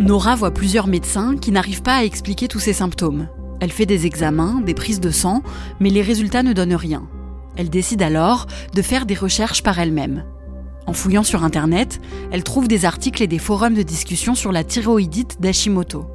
Nora 0.00 0.34
voit 0.34 0.50
plusieurs 0.50 0.86
médecins 0.86 1.36
qui 1.36 1.50
n'arrivent 1.50 1.82
pas 1.82 1.96
à 1.96 2.04
expliquer 2.04 2.46
tous 2.46 2.58
ces 2.58 2.74
symptômes. 2.74 3.28
Elle 3.60 3.72
fait 3.72 3.86
des 3.86 4.04
examens, 4.04 4.60
des 4.60 4.74
prises 4.74 5.00
de 5.00 5.10
sang, 5.10 5.42
mais 5.80 5.88
les 5.88 6.02
résultats 6.02 6.42
ne 6.42 6.52
donnent 6.52 6.74
rien. 6.74 7.08
Elle 7.56 7.70
décide 7.70 8.02
alors 8.02 8.46
de 8.74 8.82
faire 8.82 9.06
des 9.06 9.14
recherches 9.14 9.62
par 9.62 9.78
elle-même. 9.78 10.24
En 10.86 10.92
fouillant 10.92 11.22
sur 11.22 11.44
Internet, 11.44 12.00
elle 12.30 12.44
trouve 12.44 12.68
des 12.68 12.84
articles 12.84 13.22
et 13.22 13.26
des 13.26 13.38
forums 13.38 13.74
de 13.74 13.82
discussion 13.82 14.34
sur 14.34 14.52
la 14.52 14.64
thyroïdite 14.64 15.40
d'Hashimoto. 15.40 16.06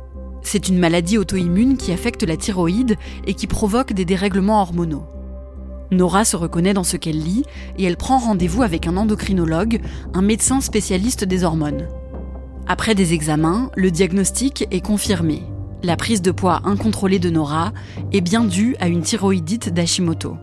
C'est 0.42 0.70
une 0.70 0.80
maladie 0.80 1.18
auto-immune 1.18 1.78
qui 1.78 1.92
affecte 1.92 2.24
la 2.24 2.38
thyroïde 2.38 2.96
et 3.26 3.34
qui 3.34 3.48
provoque 3.48 3.94
des 3.94 4.06
dérèglements 4.06 4.62
hormonaux. 4.62 5.06
Nora 5.92 6.24
se 6.24 6.38
reconnaît 6.38 6.74
dans 6.74 6.84
ce 6.84 6.98
qu'elle 6.98 7.20
lit 7.20 7.44
et 7.78 7.84
elle 7.84 7.98
prend 7.98 8.20
rendez-vous 8.20 8.62
avec 8.62 8.86
un 8.86 8.96
endocrinologue, 8.96 9.82
un 10.14 10.22
médecin 10.22 10.62
spécialiste 10.62 11.24
des 11.24 11.44
hormones. 11.44 11.88
Après 12.68 12.94
des 12.94 13.14
examens, 13.14 13.72
le 13.76 13.90
diagnostic 13.90 14.68
est 14.70 14.82
confirmé. 14.82 15.42
La 15.82 15.96
prise 15.96 16.22
de 16.22 16.32
poids 16.32 16.62
incontrôlée 16.66 17.20
de 17.20 17.32
Nora 17.32 17.74
est 18.12 18.22
bien 18.22 18.44
due 18.44 18.76
à 18.80 18.88
une 18.88 19.02
thyroïdite 19.02 19.74
d'Hashimoto. 19.74 20.38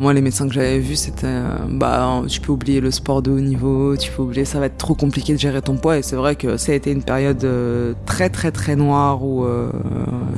Moi, 0.00 0.14
les 0.14 0.22
médecins 0.22 0.48
que 0.48 0.54
j'avais 0.54 0.78
vus, 0.78 0.96
c'était, 0.96 1.26
euh, 1.26 1.58
bah, 1.68 2.22
tu 2.26 2.40
peux 2.40 2.52
oublier 2.52 2.80
le 2.80 2.90
sport 2.90 3.20
de 3.20 3.30
haut 3.30 3.38
niveau, 3.38 3.98
tu 3.98 4.10
peux 4.10 4.22
oublier, 4.22 4.46
ça 4.46 4.58
va 4.58 4.64
être 4.64 4.78
trop 4.78 4.94
compliqué 4.94 5.34
de 5.34 5.38
gérer 5.38 5.60
ton 5.60 5.76
poids. 5.76 5.98
Et 5.98 6.02
c'est 6.02 6.16
vrai 6.16 6.36
que 6.36 6.56
ça 6.56 6.72
a 6.72 6.74
été 6.74 6.90
une 6.90 7.02
période 7.02 7.44
euh, 7.44 7.92
très, 8.06 8.30
très, 8.30 8.50
très 8.50 8.76
noire 8.76 9.22
où 9.22 9.44
euh, 9.44 9.70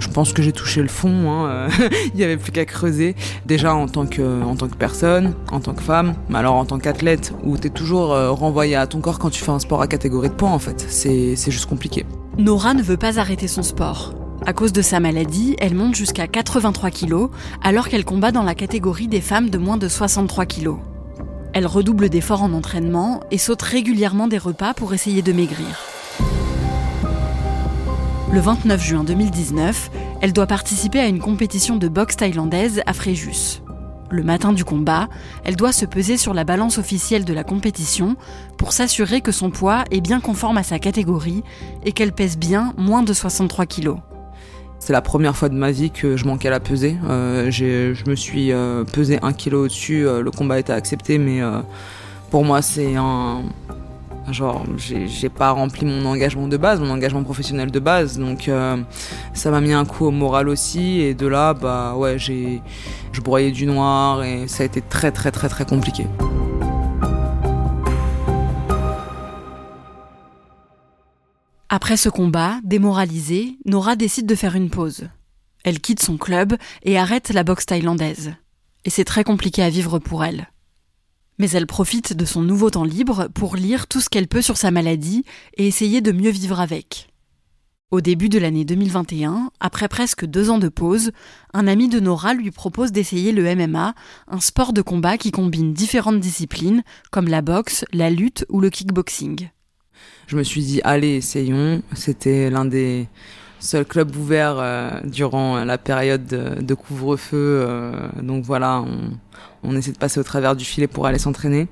je 0.01 0.09
pense 0.09 0.33
que 0.33 0.43
j'ai 0.43 0.51
touché 0.51 0.83
le 0.83 0.89
fond. 0.89 1.31
Hein, 1.31 1.69
Il 2.15 2.19
y 2.19 2.25
avait 2.25 2.39
plus 2.39 2.51
qu'à 2.51 2.65
creuser. 2.65 3.15
Déjà 3.47 3.73
en 3.73 3.87
tant 3.87 4.05
que, 4.05 4.43
en 4.43 4.57
tant 4.57 4.67
que 4.67 4.75
personne, 4.75 5.35
en 5.53 5.61
tant 5.61 5.75
que 5.75 5.83
femme, 5.83 6.15
mais 6.29 6.39
alors 6.39 6.55
en 6.55 6.65
tant 6.65 6.81
qu'athlète, 6.81 7.33
où 7.45 7.57
t'es 7.57 7.71
toujours 7.71 8.09
renvoyé 8.37 8.75
à 8.75 8.89
ton 8.89 9.01
corps 9.01 9.21
quand 9.21 9.31
tu 9.31 9.45
fais 9.45 9.53
un 9.53 9.61
sport 9.61 9.81
à 9.81 9.87
catégorie 9.87 10.31
de 10.31 10.35
poids, 10.35 10.51
en 10.51 10.59
fait. 10.59 10.85
C'est 10.89 11.51
juste 11.53 11.67
compliqué. 11.67 12.05
Nora 12.37 12.75
ne 12.75 12.83
veut 12.83 12.97
pas 12.97 13.21
arrêter 13.21 13.47
son 13.47 13.63
sport. 13.63 14.13
À 14.45 14.53
cause 14.53 14.73
de 14.73 14.83
sa 14.83 14.99
maladie, 14.99 15.55
elle 15.61 15.77
monte 15.77 15.95
jusqu'à 15.95 16.27
83 16.27 16.91
kg 16.91 17.29
alors 17.63 17.89
qu'elle 17.89 18.05
combat 18.05 18.33
dans 18.33 18.43
la 18.43 18.57
catégorie 18.57 19.07
des 19.07 19.21
femmes 19.21 19.51
de 19.51 19.59
moins 19.59 19.77
de 19.77 19.87
63 19.87 20.47
kg. 20.47 20.79
Elle 21.53 21.67
redouble 21.67 22.09
d'efforts 22.09 22.43
en 22.43 22.53
entraînement 22.53 23.21
et 23.31 23.39
saute 23.39 23.63
régulièrement 23.63 24.27
des 24.27 24.39
repas 24.39 24.75
pour 24.75 24.95
essayer 24.95 25.23
de 25.23 25.33
maigrir. 25.33 25.79
Le 28.33 28.41
29 28.41 28.83
juin 28.83 29.05
2019, 29.05 29.91
elle 30.23 30.33
doit 30.33 30.49
participer 30.49 30.99
à 30.99 31.07
une 31.07 31.21
compétition 31.21 31.77
de 31.77 31.87
boxe 31.87 32.17
thaïlandaise 32.17 32.83
à 32.87 32.95
Fréjus. 32.95 33.63
Le 34.11 34.25
matin 34.25 34.53
du 34.53 34.65
combat, 34.65 35.09
elle 35.45 35.57
doit 35.57 35.73
se 35.73 35.87
peser 35.87 36.17
sur 36.17 36.35
la 36.35 36.43
balance 36.43 36.79
officielle 36.79 37.25
de 37.25 37.33
la 37.33 37.45
compétition 37.45 38.17
pour 38.59 38.73
s'assurer 38.73 39.21
que 39.21 39.33
son 39.33 39.51
poids 39.51 39.85
est 39.93 40.01
bien 40.01 40.21
conforme 40.21 40.59
à 40.59 40.63
sa 40.65 40.81
catégorie 40.81 41.45
et 41.85 41.93
qu'elle 41.93 42.13
pèse 42.13 42.37
bien 42.37 42.75
moins 42.77 43.03
de 43.05 43.13
63 43.13 43.67
kg. 43.67 43.99
C'est 44.85 44.93
la 44.93 45.01
première 45.01 45.37
fois 45.37 45.49
de 45.49 45.55
ma 45.55 45.71
vie 45.71 45.93
que 45.93 46.17
je 46.17 46.25
manquais 46.25 46.49
à 46.49 46.51
la 46.51 46.59
peser. 46.59 46.97
Euh, 47.09 47.53
je 47.53 48.11
me 48.11 48.17
suis 48.17 48.51
euh, 48.51 48.83
pesé 48.83 49.21
un 49.23 49.33
kilo 49.33 49.67
au-dessus. 49.67 50.05
Euh, 50.09 50.23
le 50.23 50.33
combat 50.33 50.59
été 50.59 50.73
accepté, 50.73 51.19
mais 51.19 51.41
Pour 52.31 52.45
moi, 52.45 52.63
c'est 52.63 52.97
un. 52.97 53.43
Genre, 54.33 54.65
j'ai 54.77 55.29
pas 55.29 55.51
rempli 55.51 55.87
mon 55.87 56.05
engagement 56.05 56.49
de 56.49 56.57
base, 56.57 56.81
mon 56.81 56.91
engagement 56.91 57.23
professionnel 57.23 57.71
de 57.71 57.79
base, 57.79 58.19
donc 58.19 58.51
ça 59.35 59.51
m'a 59.51 59.61
mis 59.61 59.73
un 59.73 59.85
coup 59.85 60.07
au 60.07 60.11
moral 60.11 60.49
aussi. 60.49 61.01
Et 61.01 61.15
de 61.15 61.29
là, 61.29 61.55
bah 61.55 61.95
ouais, 61.97 62.19
j'ai, 62.19 62.61
je 63.13 63.21
broyais 63.21 63.53
du 63.53 63.67
noir 63.67 64.25
et 64.25 64.49
ça 64.49 64.65
a 64.65 64.67
été 64.67 64.81
très 64.81 65.13
très 65.13 65.31
très 65.31 65.49
très 65.49 65.65
compliqué. 65.65 66.07
Après 71.75 71.97
ce 71.97 72.11
combat, 72.11 72.61
démoralisée, 72.65 73.57
Nora 73.65 73.97
décide 73.97 74.27
de 74.27 74.35
faire 74.35 74.57
une 74.57 74.69
pause. 74.69 75.09
Elle 75.65 75.81
quitte 75.81 76.03
son 76.03 76.19
club 76.19 76.55
et 76.83 76.99
arrête 76.99 77.31
la 77.31 77.45
boxe 77.45 77.65
thaïlandaise. 77.65 78.35
Et 78.85 78.91
c'est 78.91 79.07
très 79.07 79.25
compliqué 79.25 79.63
à 79.63 79.71
vivre 79.71 79.99
pour 79.99 80.23
elle. 80.23 80.51
Mais 81.39 81.49
elle 81.53 81.67
profite 81.67 82.13
de 82.13 82.27
son 82.27 82.43
nouveau 82.43 82.69
temps 82.69 82.85
libre 82.85 83.29
pour 83.33 83.57
lire 83.57 83.87
tout 83.87 84.03
ce 84.03 84.11
qu'elle 84.11 84.29
peut 84.29 84.43
sur 84.43 84.59
sa 84.59 84.71
maladie 84.71 85.25
et 85.57 85.67
essayer 85.67 86.03
de 86.03 86.13
mieux 86.13 86.29
vivre 86.29 86.61
avec. 86.61 87.09
Au 87.91 88.03
début 88.03 88.29
de 88.29 88.39
l'année 88.39 88.67
2021, 88.67 89.51
après 89.59 89.89
presque 89.89 90.27
deux 90.27 90.51
ans 90.51 90.59
de 90.59 90.69
pause, 90.69 91.11
un 91.55 91.67
ami 91.67 91.89
de 91.89 92.01
Nora 92.01 92.35
lui 92.35 92.51
propose 92.51 92.93
d'essayer 92.93 93.33
le 93.33 93.45
MMA, 93.57 93.95
un 94.29 94.41
sport 94.41 94.75
de 94.75 94.83
combat 94.83 95.17
qui 95.17 95.31
combine 95.31 95.73
différentes 95.73 96.21
disciplines 96.21 96.83
comme 97.11 97.29
la 97.29 97.41
boxe, 97.41 97.87
la 97.95 98.11
lutte 98.11 98.45
ou 98.51 98.61
le 98.61 98.69
kickboxing. 98.69 99.49
Je 100.27 100.37
me 100.37 100.43
suis 100.43 100.63
dit, 100.63 100.81
allez, 100.85 101.17
essayons. 101.17 101.83
C'était 101.95 102.51
l'un 102.51 102.65
des 102.65 103.09
seuls 103.63 103.85
clubs 103.85 104.15
ouverts 104.17 104.57
euh, 104.59 104.91
durant 105.05 105.65
la 105.65 105.79
période 105.79 106.27
de, 106.27 106.75
couvre-feu. 106.75 107.37
Euh, 107.67 107.93
donc 108.21 108.45
voilà, 108.45 108.85
on, 109.63 109.77
essaie 109.77 109.93
de 109.93 109.99
passer 109.99 110.21
au 110.21 110.25
travers 110.25 110.57
du 110.57 110.65
filet 110.65 110.87
pour 110.87 111.07
aller 111.07 111.19
s'entraîner. 111.19 111.69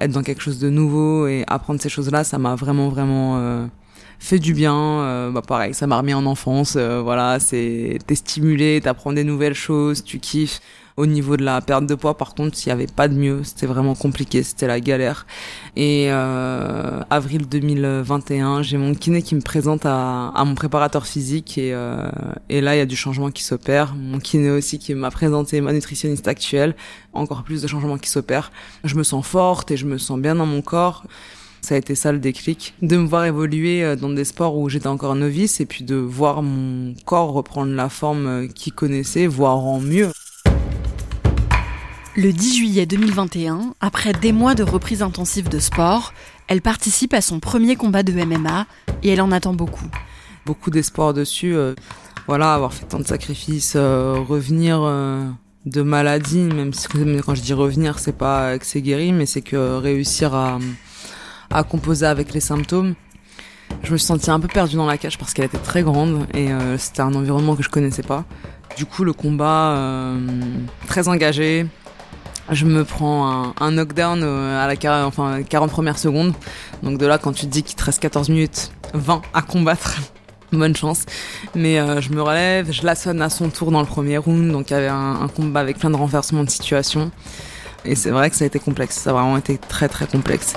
Être 0.00 0.10
dans 0.10 0.22
quelque 0.22 0.42
chose 0.42 0.58
de 0.58 0.68
nouveau 0.68 1.26
et 1.26 1.44
apprendre 1.46 1.80
ces 1.80 1.88
choses-là, 1.88 2.24
ça 2.24 2.38
m'a 2.38 2.54
vraiment, 2.54 2.88
vraiment 2.88 3.38
euh, 3.38 3.66
fait 4.18 4.38
du 4.38 4.52
bien. 4.52 5.30
bah 5.32 5.42
pareil, 5.46 5.72
ça 5.72 5.86
m'a 5.86 5.96
remis 5.96 6.12
en 6.12 6.26
enfance. 6.26 6.76
voilà, 6.76 7.38
c'est 7.40 7.98
t'es 8.06 8.14
stimulé, 8.14 8.80
t'apprends 8.82 9.12
des 9.12 9.24
nouvelles 9.24 9.54
choses, 9.54 10.04
tu 10.04 10.18
kiffes. 10.18 10.60
Au 10.96 11.04
niveau 11.04 11.36
de 11.36 11.44
la 11.44 11.60
perte 11.60 11.84
de 11.86 11.94
poids, 11.94 12.16
par 12.16 12.34
contre, 12.34 12.56
s'il 12.56 12.70
n'y 12.70 12.72
avait 12.72 12.90
pas 12.90 13.06
de 13.06 13.14
mieux, 13.14 13.44
c'était 13.44 13.66
vraiment 13.66 13.94
compliqué, 13.94 14.42
c'était 14.42 14.66
la 14.66 14.80
galère. 14.80 15.26
Et 15.76 16.06
euh, 16.08 17.02
avril 17.10 17.46
2021, 17.46 18.62
j'ai 18.62 18.78
mon 18.78 18.94
kiné 18.94 19.20
qui 19.20 19.34
me 19.34 19.42
présente 19.42 19.84
à, 19.84 20.28
à 20.28 20.44
mon 20.46 20.54
préparateur 20.54 21.06
physique 21.06 21.58
et, 21.58 21.74
euh, 21.74 22.08
et 22.48 22.62
là, 22.62 22.74
il 22.74 22.78
y 22.78 22.80
a 22.80 22.86
du 22.86 22.96
changement 22.96 23.30
qui 23.30 23.42
s'opère. 23.42 23.94
Mon 23.94 24.20
kiné 24.20 24.50
aussi 24.50 24.78
qui 24.78 24.94
m'a 24.94 25.10
présenté 25.10 25.60
ma 25.60 25.74
nutritionniste 25.74 26.28
actuelle, 26.28 26.74
encore 27.12 27.42
plus 27.42 27.60
de 27.60 27.66
changements 27.66 27.98
qui 27.98 28.08
s'opèrent. 28.08 28.50
Je 28.82 28.94
me 28.94 29.02
sens 29.02 29.26
forte 29.26 29.70
et 29.70 29.76
je 29.76 29.84
me 29.84 29.98
sens 29.98 30.18
bien 30.18 30.34
dans 30.34 30.46
mon 30.46 30.62
corps 30.62 31.04
ça 31.66 31.74
a 31.74 31.78
été 31.78 31.96
ça 31.96 32.12
le 32.12 32.20
déclic, 32.20 32.74
de 32.80 32.96
me 32.96 33.06
voir 33.06 33.24
évoluer 33.24 33.82
euh, 33.82 33.96
dans 33.96 34.10
des 34.10 34.24
sports 34.24 34.56
où 34.56 34.68
j'étais 34.68 34.86
encore 34.86 35.16
novice 35.16 35.60
et 35.60 35.66
puis 35.66 35.82
de 35.82 35.96
voir 35.96 36.40
mon 36.42 36.94
corps 37.04 37.32
reprendre 37.32 37.72
la 37.72 37.88
forme 37.88 38.26
euh, 38.26 38.46
qu'il 38.46 38.72
connaissait, 38.72 39.26
voire 39.26 39.58
en 39.58 39.80
mieux. 39.80 40.12
Le 42.18 42.32
10 42.32 42.56
juillet 42.56 42.86
2021, 42.86 43.74
après 43.82 44.14
des 44.14 44.32
mois 44.32 44.54
de 44.54 44.62
reprise 44.62 45.02
intensive 45.02 45.50
de 45.50 45.58
sport, 45.58 46.14
elle 46.48 46.62
participe 46.62 47.12
à 47.12 47.20
son 47.20 47.40
premier 47.40 47.76
combat 47.76 48.02
de 48.02 48.10
MMA 48.10 48.66
et 49.02 49.10
elle 49.10 49.20
en 49.20 49.30
attend 49.30 49.52
beaucoup. 49.52 49.84
Beaucoup 50.46 50.70
d'espoir 50.70 51.12
dessus. 51.12 51.54
Euh, 51.54 51.74
voilà, 52.26 52.54
avoir 52.54 52.72
fait 52.72 52.86
tant 52.86 53.00
de 53.00 53.06
sacrifices, 53.06 53.74
euh, 53.76 54.14
revenir 54.26 54.80
euh, 54.82 55.28
de 55.66 55.82
maladie, 55.82 56.38
même 56.38 56.72
si 56.72 56.88
quand 56.88 57.34
je 57.34 57.42
dis 57.42 57.52
revenir, 57.52 57.98
c'est 57.98 58.16
pas 58.16 58.58
que 58.58 58.64
c'est 58.64 58.80
guéri, 58.80 59.12
mais 59.12 59.26
c'est 59.26 59.42
que 59.42 59.76
réussir 59.76 60.34
à, 60.34 60.58
à 61.50 61.64
composer 61.64 62.06
avec 62.06 62.32
les 62.32 62.40
symptômes. 62.40 62.94
Je 63.82 63.92
me 63.92 63.98
suis 63.98 64.06
sentie 64.06 64.30
un 64.30 64.40
peu 64.40 64.48
perdue 64.48 64.76
dans 64.76 64.86
la 64.86 64.96
cage 64.96 65.18
parce 65.18 65.34
qu'elle 65.34 65.44
était 65.44 65.58
très 65.58 65.82
grande 65.82 66.26
et 66.32 66.48
c'était 66.78 67.02
un 67.02 67.14
environnement 67.14 67.56
que 67.56 67.62
je 67.62 67.68
connaissais 67.68 68.02
pas. 68.02 68.24
Du 68.78 68.86
coup, 68.86 69.04
le 69.04 69.12
combat 69.12 70.14
très 70.86 71.08
engagé, 71.08 71.66
je 72.50 72.64
me 72.64 72.84
prends 72.84 73.52
un, 73.60 73.70
knockdown 73.72 74.20
euh, 74.22 74.64
à 74.64 74.72
la 74.72 75.06
enfin 75.06 75.42
40 75.42 75.70
premières 75.70 75.98
secondes. 75.98 76.32
Donc 76.82 76.98
de 76.98 77.06
là, 77.06 77.18
quand 77.18 77.32
tu 77.32 77.46
te 77.46 77.50
dis 77.50 77.62
qu'il 77.62 77.76
te 77.76 77.84
reste 77.84 78.00
14 78.00 78.28
minutes 78.28 78.70
20 78.94 79.22
à 79.34 79.42
combattre, 79.42 79.96
bonne 80.52 80.76
chance. 80.76 81.04
Mais 81.54 81.78
euh, 81.78 82.00
je 82.00 82.12
me 82.12 82.22
relève, 82.22 82.70
je 82.70 82.84
la 82.84 82.94
sonne 82.94 83.20
à 83.20 83.30
son 83.30 83.50
tour 83.50 83.72
dans 83.72 83.80
le 83.80 83.86
premier 83.86 84.18
round. 84.18 84.52
Donc 84.52 84.70
il 84.70 84.74
y 84.74 84.76
avait 84.76 84.88
un, 84.88 85.28
combat 85.28 85.60
avec 85.60 85.78
plein 85.78 85.90
de 85.90 85.96
renversements 85.96 86.44
de 86.44 86.50
situation. 86.50 87.10
Et 87.84 87.94
c'est 87.94 88.10
vrai 88.10 88.30
que 88.30 88.36
ça 88.36 88.44
a 88.44 88.46
été 88.46 88.58
complexe. 88.58 88.96
Ça 88.96 89.10
a 89.10 89.12
vraiment 89.12 89.36
été 89.36 89.58
très 89.58 89.88
très 89.88 90.06
complexe. 90.06 90.54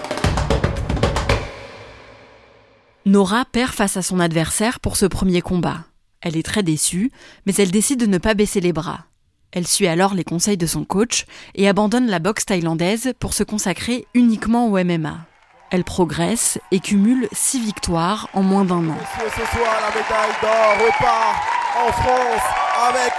Nora 3.05 3.45
perd 3.51 3.71
face 3.71 3.97
à 3.97 4.03
son 4.03 4.19
adversaire 4.19 4.79
pour 4.79 4.95
ce 4.95 5.07
premier 5.07 5.41
combat. 5.41 5.85
Elle 6.21 6.37
est 6.37 6.43
très 6.43 6.63
déçue, 6.63 7.11
mais 7.45 7.53
elle 7.55 7.71
décide 7.71 7.99
de 7.99 8.05
ne 8.05 8.17
pas 8.17 8.33
baisser 8.33 8.59
les 8.59 8.73
bras. 8.73 9.08
Elle 9.51 9.65
suit 9.65 9.87
alors 9.87 10.13
les 10.13 10.23
conseils 10.23 10.57
de 10.57 10.67
son 10.67 10.83
coach 10.83 11.25
et 11.55 11.67
abandonne 11.67 12.07
la 12.07 12.19
boxe 12.19 12.45
thaïlandaise 12.45 13.13
pour 13.19 13.33
se 13.33 13.43
consacrer 13.43 14.05
uniquement 14.13 14.67
au 14.67 14.83
MMA. 14.83 15.25
Elle 15.71 15.83
progresse 15.83 16.59
et 16.71 16.79
cumule 16.79 17.27
six 17.31 17.59
victoires 17.59 18.29
en 18.33 18.43
moins 18.43 18.63
d'un 18.63 18.87
an. 18.89 18.97
Ce 19.17 19.57
soir, 19.57 19.73
la 19.81 19.89
médaille 19.89 20.35
d'or 20.41 20.85
repart 20.85 21.59
en 21.77 21.91
France 21.91 22.41
avec 22.89 23.13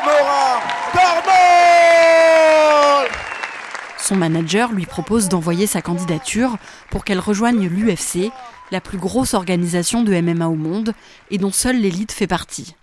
Son 3.99 4.16
manager 4.16 4.72
lui 4.72 4.87
propose 4.87 5.28
d'envoyer 5.28 5.68
sa 5.68 5.82
candidature 5.82 6.56
pour 6.90 7.04
qu'elle 7.04 7.20
rejoigne 7.20 7.68
l'UFC, 7.68 8.32
la 8.72 8.80
plus 8.80 8.99
grosse 8.99 9.34
organisation 9.34 10.02
de 10.02 10.20
MMA 10.20 10.49
au 10.49 10.56
monde 10.56 10.94
et 11.30 11.38
dont 11.38 11.52
seule 11.52 11.80
l'élite 11.80 12.10
fait 12.10 12.26
partie. 12.26 12.75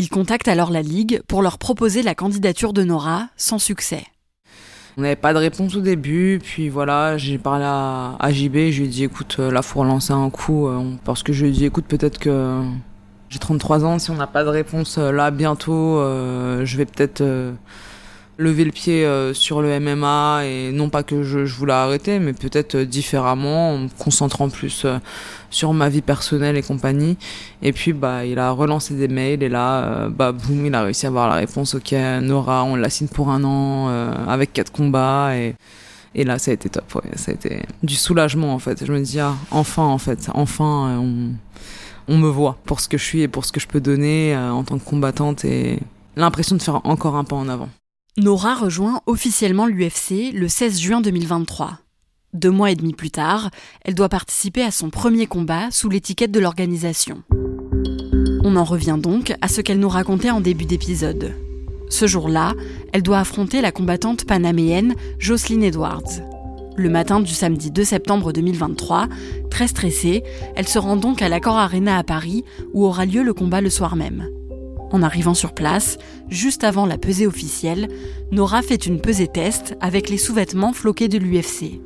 Il 0.00 0.08
contacte 0.08 0.48
alors 0.48 0.70
la 0.70 0.80
Ligue 0.80 1.20
pour 1.28 1.42
leur 1.42 1.58
proposer 1.58 2.00
la 2.00 2.14
candidature 2.14 2.72
de 2.72 2.82
Nora, 2.82 3.28
sans 3.36 3.58
succès. 3.58 4.02
On 4.96 5.02
n'avait 5.02 5.14
pas 5.14 5.34
de 5.34 5.38
réponse 5.38 5.76
au 5.76 5.82
début, 5.82 6.40
puis 6.42 6.70
voilà, 6.70 7.18
j'ai 7.18 7.36
parlé 7.36 7.66
à, 7.66 8.16
JB, 8.30 8.70
je 8.70 8.78
lui 8.78 8.84
ai 8.84 8.88
dit 8.88 9.04
écoute, 9.04 9.36
euh, 9.40 9.50
là 9.50 9.60
faut 9.60 9.80
relancer 9.80 10.14
un 10.14 10.30
coup, 10.30 10.68
euh, 10.68 10.84
parce 11.04 11.22
que 11.22 11.34
je 11.34 11.44
lui 11.44 11.50
ai 11.50 11.52
dit 11.52 11.64
écoute, 11.66 11.84
peut-être 11.84 12.18
que 12.18 12.62
j'ai 13.28 13.38
33 13.38 13.84
ans, 13.84 13.98
si 13.98 14.10
on 14.10 14.14
n'a 14.14 14.26
pas 14.26 14.42
de 14.42 14.48
réponse 14.48 14.96
euh, 14.96 15.12
là 15.12 15.30
bientôt, 15.30 15.98
je 16.64 16.76
vais 16.78 16.86
peut-être 16.86 17.22
lever 18.40 18.64
le 18.64 18.72
pied 18.72 19.04
euh, 19.04 19.34
sur 19.34 19.60
le 19.60 19.78
MMA 19.78 20.46
et 20.46 20.72
non 20.72 20.88
pas 20.88 21.02
que 21.02 21.22
je, 21.22 21.40
voulais 21.40 21.74
arrêter, 21.74 22.18
mais 22.18 22.32
peut-être 22.32 22.74
euh, 22.74 22.84
différemment, 22.86 23.74
en 23.74 23.78
me 23.78 23.88
concentrant 23.98 24.48
plus 24.48 24.84
euh, 24.86 24.98
sur 25.50 25.74
ma 25.74 25.90
vie 25.90 26.00
personnelle 26.00 26.56
et 26.56 26.62
compagnie. 26.62 27.18
Et 27.62 27.72
puis 27.72 27.92
bah 27.92 28.24
il 28.24 28.38
a 28.38 28.50
relancé 28.50 28.94
des 28.94 29.08
mails 29.08 29.42
et 29.42 29.48
là 29.48 30.08
bah 30.08 30.32
boum 30.32 30.64
il 30.64 30.74
a 30.74 30.82
réussi 30.82 31.06
à 31.06 31.10
avoir 31.10 31.28
la 31.28 31.34
réponse. 31.34 31.74
Ok 31.74 31.92
Nora 31.92 32.64
on 32.64 32.76
la 32.76 32.88
signe 32.88 33.08
pour 33.08 33.30
un 33.30 33.44
an 33.44 33.88
avec 34.28 34.52
quatre 34.52 34.72
combats 34.72 35.36
et 35.36 35.54
et 36.14 36.24
là 36.24 36.38
ça 36.38 36.52
a 36.52 36.54
été 36.54 36.68
top. 36.70 37.02
Ça 37.16 37.32
a 37.32 37.34
été 37.34 37.62
du 37.82 37.96
soulagement 37.96 38.54
en 38.54 38.58
fait. 38.58 38.84
Je 38.84 38.92
me 38.92 39.00
dis 39.00 39.20
ah 39.20 39.34
enfin 39.50 39.84
en 39.84 39.98
fait 39.98 40.30
enfin 40.32 41.02
on 42.08 42.16
me 42.16 42.28
voit 42.28 42.56
pour 42.64 42.80
ce 42.80 42.88
que 42.88 42.96
je 42.96 43.04
suis 43.04 43.22
et 43.22 43.28
pour 43.28 43.44
ce 43.44 43.52
que 43.52 43.60
je 43.60 43.66
peux 43.66 43.80
donner 43.80 44.36
en 44.36 44.62
tant 44.62 44.78
que 44.78 44.84
combattante 44.84 45.44
et 45.44 45.80
l'impression 46.16 46.56
de 46.56 46.62
faire 46.62 46.80
encore 46.86 47.16
un 47.16 47.24
pas 47.24 47.36
en 47.36 47.48
avant. 47.48 47.68
Nora 48.16 48.56
rejoint 48.56 49.02
officiellement 49.06 49.66
l'UFC 49.66 50.32
le 50.34 50.48
16 50.48 50.80
juin 50.80 51.00
2023. 51.00 51.78
Deux 52.34 52.50
mois 52.50 52.72
et 52.72 52.74
demi 52.74 52.92
plus 52.92 53.12
tard, 53.12 53.50
elle 53.84 53.94
doit 53.94 54.08
participer 54.08 54.62
à 54.62 54.72
son 54.72 54.90
premier 54.90 55.28
combat 55.28 55.70
sous 55.70 55.88
l'étiquette 55.88 56.32
de 56.32 56.40
l'organisation. 56.40 57.22
On 58.42 58.56
en 58.56 58.64
revient 58.64 58.98
donc 58.98 59.32
à 59.40 59.46
ce 59.46 59.60
qu'elle 59.60 59.78
nous 59.78 59.88
racontait 59.88 60.30
en 60.30 60.40
début 60.40 60.64
d'épisode. 60.64 61.36
Ce 61.88 62.08
jour-là, 62.08 62.54
elle 62.92 63.04
doit 63.04 63.20
affronter 63.20 63.60
la 63.60 63.70
combattante 63.70 64.24
panaméenne 64.24 64.96
Jocelyn 65.20 65.62
Edwards. 65.62 66.20
Le 66.76 66.90
matin 66.90 67.20
du 67.20 67.32
samedi 67.32 67.70
2 67.70 67.84
septembre 67.84 68.32
2023, 68.32 69.06
très 69.52 69.68
stressée, 69.68 70.24
elle 70.56 70.68
se 70.68 70.80
rend 70.80 70.96
donc 70.96 71.22
à 71.22 71.28
l'Accord 71.28 71.58
Arena 71.58 71.96
à 71.96 72.02
Paris 72.02 72.44
où 72.72 72.84
aura 72.84 73.06
lieu 73.06 73.22
le 73.22 73.34
combat 73.34 73.60
le 73.60 73.70
soir 73.70 73.94
même. 73.94 74.28
En 74.92 75.02
arrivant 75.02 75.34
sur 75.34 75.52
place, 75.52 75.98
juste 76.28 76.64
avant 76.64 76.86
la 76.86 76.98
pesée 76.98 77.26
officielle, 77.26 77.88
Nora 78.32 78.62
fait 78.62 78.86
une 78.86 79.00
pesée 79.00 79.28
test 79.28 79.76
avec 79.80 80.08
les 80.08 80.18
sous-vêtements 80.18 80.72
floqués 80.72 81.08
de 81.08 81.18
l'UFC. 81.18 81.80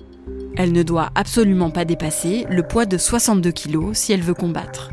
Elle 0.56 0.72
ne 0.72 0.82
doit 0.82 1.10
absolument 1.14 1.70
pas 1.70 1.84
dépasser 1.84 2.46
le 2.48 2.62
poids 2.62 2.86
de 2.86 2.96
62 2.96 3.50
kg 3.52 3.92
si 3.92 4.12
elle 4.12 4.22
veut 4.22 4.34
combattre. 4.34 4.90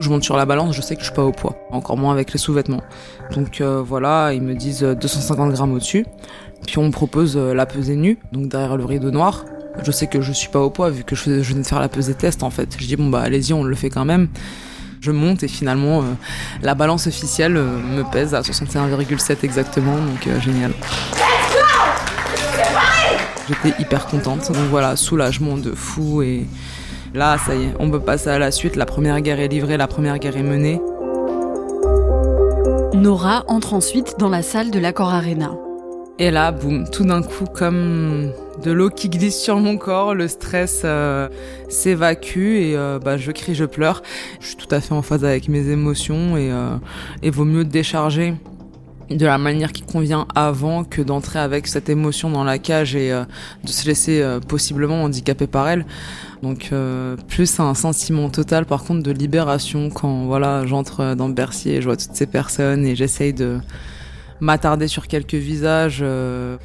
Je 0.00 0.10
monte 0.10 0.24
sur 0.24 0.36
la 0.36 0.44
balance, 0.44 0.74
je 0.74 0.82
sais 0.82 0.96
que 0.96 1.00
je 1.00 1.06
suis 1.06 1.14
pas 1.14 1.24
au 1.24 1.32
poids, 1.32 1.56
encore 1.70 1.96
moins 1.96 2.12
avec 2.12 2.32
les 2.32 2.38
sous-vêtements. 2.38 2.82
Donc 3.32 3.60
euh, 3.60 3.80
voilà, 3.80 4.32
ils 4.34 4.42
me 4.42 4.54
disent 4.54 4.82
250 4.82 5.52
grammes 5.52 5.72
au-dessus. 5.72 6.04
Puis 6.66 6.78
on 6.78 6.86
me 6.86 6.90
propose 6.90 7.36
euh, 7.36 7.54
la 7.54 7.66
pesée 7.66 7.96
nue, 7.96 8.18
donc 8.32 8.48
derrière 8.48 8.76
le 8.76 8.84
rideau 8.84 9.10
noir. 9.10 9.44
Je 9.82 9.90
sais 9.90 10.06
que 10.06 10.20
je 10.20 10.32
suis 10.32 10.48
pas 10.48 10.60
au 10.60 10.70
poids 10.70 10.90
vu 10.90 11.04
que 11.04 11.16
je, 11.16 11.30
viens 11.30 11.56
de 11.58 11.62
faire 11.62 11.80
la 11.80 11.88
pesée 11.88 12.14
test 12.14 12.42
en 12.42 12.50
fait. 12.50 12.76
Je 12.78 12.86
dis 12.86 12.96
bon 12.96 13.08
bah 13.08 13.20
allez-y, 13.20 13.52
on 13.52 13.62
le 13.62 13.74
fait 13.74 13.90
quand 13.90 14.04
même. 14.04 14.28
Je 15.04 15.10
monte 15.10 15.42
et 15.42 15.48
finalement 15.48 16.00
euh, 16.00 16.04
la 16.62 16.74
balance 16.74 17.06
officielle 17.06 17.58
euh, 17.58 17.76
me 17.78 18.10
pèse 18.10 18.34
à 18.34 18.40
61,7 18.40 19.36
exactement, 19.42 19.96
donc 19.96 20.26
euh, 20.26 20.40
génial. 20.40 20.72
J'étais 23.46 23.82
hyper 23.82 24.06
contente. 24.06 24.50
Donc 24.50 24.70
voilà, 24.70 24.96
soulagement 24.96 25.58
de 25.58 25.72
fou 25.72 26.22
et 26.22 26.46
là, 27.12 27.36
ça 27.36 27.54
y 27.54 27.64
est, 27.64 27.74
on 27.78 27.90
peut 27.90 28.00
passer 28.00 28.30
à 28.30 28.38
la 28.38 28.50
suite. 28.50 28.76
La 28.76 28.86
première 28.86 29.20
guerre 29.20 29.40
est 29.40 29.48
livrée, 29.48 29.76
la 29.76 29.88
première 29.88 30.18
guerre 30.18 30.38
est 30.38 30.42
menée. 30.42 30.80
Nora 32.94 33.44
entre 33.46 33.74
ensuite 33.74 34.14
dans 34.18 34.30
la 34.30 34.40
salle 34.40 34.70
de 34.70 34.78
l'Accor 34.78 35.12
Arena. 35.12 35.50
Et 36.20 36.30
là, 36.30 36.52
boum, 36.52 36.88
tout 36.88 37.04
d'un 37.04 37.22
coup, 37.22 37.44
comme 37.44 38.30
de 38.62 38.70
l'eau 38.70 38.88
qui 38.88 39.08
glisse 39.08 39.36
sur 39.36 39.58
mon 39.58 39.76
corps, 39.76 40.14
le 40.14 40.28
stress 40.28 40.82
euh, 40.84 41.28
s'évacue 41.68 42.56
et 42.56 42.76
euh, 42.76 43.00
bah, 43.00 43.16
je 43.16 43.32
crie, 43.32 43.56
je 43.56 43.64
pleure. 43.64 44.00
Je 44.40 44.46
suis 44.48 44.56
tout 44.56 44.68
à 44.70 44.80
fait 44.80 44.94
en 44.94 45.02
phase 45.02 45.24
avec 45.24 45.48
mes 45.48 45.70
émotions 45.70 46.36
et, 46.36 46.52
euh, 46.52 46.76
et 47.22 47.30
vaut 47.30 47.44
mieux 47.44 47.64
décharger 47.64 48.34
de 49.10 49.26
la 49.26 49.38
manière 49.38 49.72
qui 49.72 49.82
convient 49.82 50.26
avant 50.36 50.84
que 50.84 51.02
d'entrer 51.02 51.40
avec 51.40 51.66
cette 51.66 51.88
émotion 51.88 52.30
dans 52.30 52.44
la 52.44 52.58
cage 52.58 52.94
et 52.96 53.10
de 53.10 53.68
se 53.68 53.86
laisser 53.86 54.24
possiblement 54.48 55.02
handicaper 55.02 55.46
par 55.46 55.68
elle. 55.68 55.84
Donc 56.42 56.72
plus 57.28 57.60
un 57.60 57.74
sentiment 57.74 58.30
total 58.30 58.64
par 58.64 58.82
contre 58.82 59.02
de 59.02 59.10
libération 59.10 59.90
quand 59.90 60.24
voilà 60.24 60.64
j'entre 60.64 61.14
dans 61.16 61.28
Bercy 61.28 61.72
et 61.72 61.80
je 61.82 61.84
vois 61.84 61.98
toutes 61.98 62.14
ces 62.14 62.26
personnes 62.26 62.86
et 62.86 62.96
j'essaye 62.96 63.34
de 63.34 63.58
m'attarder 64.44 64.88
sur 64.88 65.08
quelques 65.08 65.34
visages. 65.34 66.00
Euh, 66.02 66.56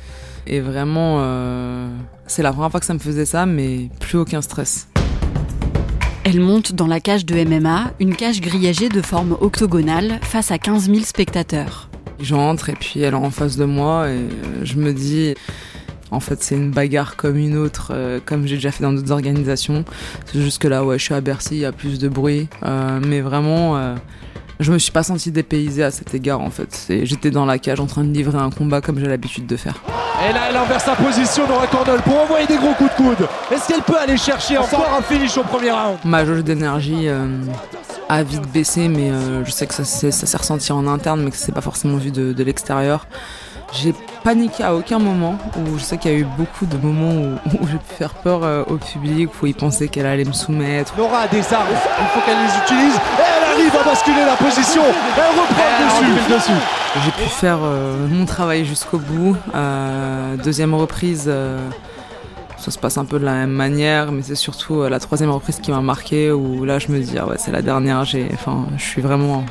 et 0.46 0.60
vraiment, 0.60 1.18
euh, 1.20 1.88
c'est 2.28 2.44
la 2.44 2.52
première 2.52 2.70
fois 2.70 2.80
que 2.80 2.86
ça 2.86 2.94
me 2.94 3.00
faisait 3.00 3.26
ça, 3.26 3.46
mais 3.46 3.90
plus 4.00 4.18
aucun 4.18 4.42
stress. 4.42 4.88
Elle 6.24 6.42
monte 6.42 6.74
dans 6.74 6.88
la 6.88 7.00
cage 7.00 7.26
de 7.26 7.44
MMA, 7.44 7.92
une 8.00 8.16
cage 8.16 8.42
grillagée 8.42 8.90
de 8.90 9.02
forme 9.02 9.38
octogonale, 9.40 10.20
face 10.22 10.52
à 10.52 10.58
15 10.58 10.92
000 10.92 11.00
spectateurs. 11.04 11.90
J'entre 12.20 12.70
et 12.70 12.74
puis 12.74 13.00
elle 13.00 13.14
est 13.14 13.18
en 13.18 13.32
face 13.32 13.56
de 13.56 13.64
moi 13.64 14.10
et 14.10 14.18
euh, 14.18 14.28
je 14.64 14.76
me 14.76 14.92
dis, 14.92 15.34
en 16.12 16.20
fait, 16.20 16.44
c'est 16.44 16.56
une 16.56 16.72
bagarre 16.72 17.16
comme 17.16 17.38
une 17.38 17.56
autre, 17.56 17.94
comme 18.26 18.46
j'ai 18.46 18.56
déjà 18.56 18.72
fait 18.72 18.84
dans 18.84 18.92
d'autres 18.92 19.12
organisations. 19.12 19.86
C'est 20.26 20.42
juste 20.42 20.60
que 20.60 20.68
là, 20.68 20.84
ouais, 20.84 20.98
je 20.98 21.04
suis 21.04 21.14
à 21.14 21.22
Bercy, 21.22 21.56
il 21.56 21.60
y 21.60 21.66
a 21.66 21.72
plus 21.72 22.00
de 22.00 22.10
bruit. 22.10 22.50
mais 23.06 23.22
vraiment, 23.22 23.96
je 24.60 24.72
me 24.72 24.78
suis 24.78 24.92
pas 24.92 25.04
senti 25.04 25.32
dépaysée 25.32 25.84
à 25.84 25.92
cet 25.92 26.14
égard 26.14 26.42
en 26.42 26.50
fait. 26.50 26.88
J'étais 27.04 27.32
dans 27.32 27.46
la 27.46 27.60
cage 27.60 27.80
en 27.80 27.86
train 27.86 28.04
de 28.04 28.12
livrer 28.12 28.38
un 28.38 28.50
combat 28.50 28.82
comme 28.82 29.00
j'ai 29.00 29.08
l'habitude 29.08 29.48
de 29.48 29.56
faire. 29.56 29.82
Et 30.28 30.34
là, 30.34 30.42
elle 30.50 30.58
inverse 30.58 30.84
sa 30.84 30.96
position, 30.96 31.48
Nora 31.48 31.66
Cornell, 31.68 32.02
pour 32.02 32.20
envoyer 32.20 32.46
des 32.46 32.58
gros 32.58 32.74
coups 32.74 32.92
de 32.92 32.96
coude. 32.96 33.28
Est-ce 33.52 33.70
qu'elle 33.70 33.82
peut 33.82 33.98
aller 33.98 34.18
chercher 34.18 34.58
encore 34.58 34.98
un 34.98 35.02
finish 35.02 35.38
au 35.38 35.44
premier 35.44 35.72
round? 35.72 35.98
Ma 36.04 36.26
jauge 36.26 36.44
d'énergie 36.44 37.08
euh, 37.08 37.26
a 38.10 38.22
vite 38.24 38.52
baissé, 38.52 38.90
mais 38.90 39.12
euh, 39.12 39.46
je 39.46 39.52
sais 39.52 39.66
que 39.66 39.74
ça, 39.74 39.86
ça 39.86 40.12
s'est 40.12 40.38
ressenti 40.38 40.74
en 40.74 40.88
interne, 40.88 41.22
mais 41.24 41.32
que 41.32 41.38
c'est 41.38 41.54
pas 41.54 41.62
forcément 41.62 41.98
vu 41.98 42.12
de, 42.12 42.34
de 42.34 42.44
l'extérieur. 42.44 43.08
J'ai 43.72 43.94
paniqué 44.24 44.64
à 44.64 44.76
aucun 44.76 45.00
moment, 45.00 45.38
où 45.58 45.78
je 45.78 45.84
sais 45.84 45.98
qu'il 45.98 46.12
y 46.12 46.16
a 46.16 46.18
eu 46.18 46.28
beaucoup 46.38 46.66
de 46.66 46.76
moments 46.78 47.38
où, 47.46 47.68
j'ai 47.72 47.78
pu 47.78 47.94
faire 47.98 48.14
peur 48.16 48.44
euh, 48.44 48.64
au 48.68 48.76
public, 48.76 49.30
où 49.42 49.46
ils 49.46 49.56
pensaient 49.56 49.88
qu'elle 49.88 50.08
allait 50.08 50.26
me 50.26 50.34
soumettre. 50.34 50.98
Nora 50.98 51.20
a 51.22 51.28
des 51.28 51.54
armes, 51.54 51.68
il 51.72 52.08
faut 52.08 52.20
qu'elle 52.26 52.38
les 52.38 52.64
utilise, 52.66 53.00
arrive 53.60 53.76
à 53.76 53.84
basculer 53.84 54.26
la 54.26 54.36
position, 54.36 54.82
elle 55.18 55.40
reprend 55.40 56.02
le 56.02 56.36
dessus. 56.36 56.52
J'ai 57.04 57.12
pu 57.12 57.30
faire 57.30 57.60
euh, 57.62 58.08
mon 58.08 58.26
travail 58.26 58.66
jusqu'au 58.66 58.98
bout. 58.98 59.36
Euh, 59.54 60.36
deuxième 60.38 60.74
reprise, 60.74 61.32
ça 62.58 62.72
se 62.72 62.80
passe 62.80 62.98
un 62.98 63.06
peu 63.06 63.20
de 63.20 63.26
la 63.26 63.34
même 63.34 63.52
manière, 63.52 64.12
mais 64.12 64.22
c'est 64.22 64.36
surtout 64.36 64.84
la 64.84 65.00
troisième 65.00 65.32
reprise 65.32 65.60
qui 65.60 65.72
m'a 65.72 65.82
marqué, 65.82 66.32
où 66.32 66.66
là 66.66 66.80
je 66.80 66.90
me 66.90 67.00
dis, 67.00 67.18
ah 67.18 67.28
ouais, 67.28 67.36
c'est 67.38 67.52
la 67.52 67.62
dernière, 67.62 68.04
enfin, 68.34 68.66
je 68.78 68.84
suis 68.84 69.02
vraiment 69.02 69.44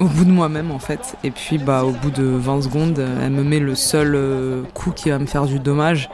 au 0.00 0.06
bout 0.06 0.24
de 0.24 0.30
moi-même 0.30 0.70
en 0.70 0.78
fait. 0.78 1.16
Et 1.22 1.30
puis 1.30 1.58
bah 1.58 1.84
au 1.84 1.92
bout 1.92 2.10
de 2.10 2.24
20 2.24 2.62
secondes, 2.62 3.06
elle 3.22 3.30
me 3.30 3.44
met 3.44 3.60
le 3.60 3.74
seul 3.74 4.14
euh, 4.14 4.62
coup 4.74 4.90
qui 4.90 5.10
va 5.10 5.18
me 5.18 5.26
faire 5.26 5.44
du 5.44 5.60
dommage. 5.60 6.08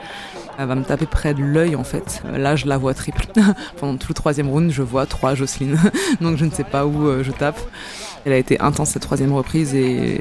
Elle 0.59 0.67
va 0.67 0.75
me 0.75 0.83
taper 0.83 1.05
près 1.05 1.35
de 1.35 1.43
l'œil 1.43 1.75
en 1.75 1.83
fait. 1.83 2.23
Là 2.35 2.55
je 2.55 2.65
la 2.65 2.77
vois 2.77 2.93
triple. 2.95 3.25
Pendant 3.79 3.97
tout 3.97 4.07
le 4.09 4.15
troisième 4.15 4.49
round, 4.49 4.71
je 4.71 4.81
vois 4.81 5.05
trois 5.05 5.35
Jocelyne. 5.35 5.79
Donc 6.21 6.37
je 6.37 6.45
ne 6.45 6.51
sais 6.51 6.63
pas 6.63 6.85
où 6.85 7.07
euh, 7.07 7.23
je 7.23 7.31
tape. 7.31 7.59
Elle 8.25 8.33
a 8.33 8.37
été 8.37 8.59
intense 8.59 8.89
cette 8.89 9.03
troisième 9.03 9.33
reprise 9.33 9.75
et 9.75 10.19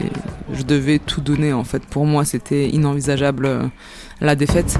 je 0.52 0.62
devais 0.62 0.98
tout 0.98 1.22
donner 1.22 1.52
en 1.52 1.64
fait. 1.64 1.84
Pour 1.86 2.04
moi 2.04 2.24
c'était 2.24 2.68
inenvisageable 2.68 3.46
euh, 3.46 3.62
la 4.20 4.36
défaite. 4.36 4.78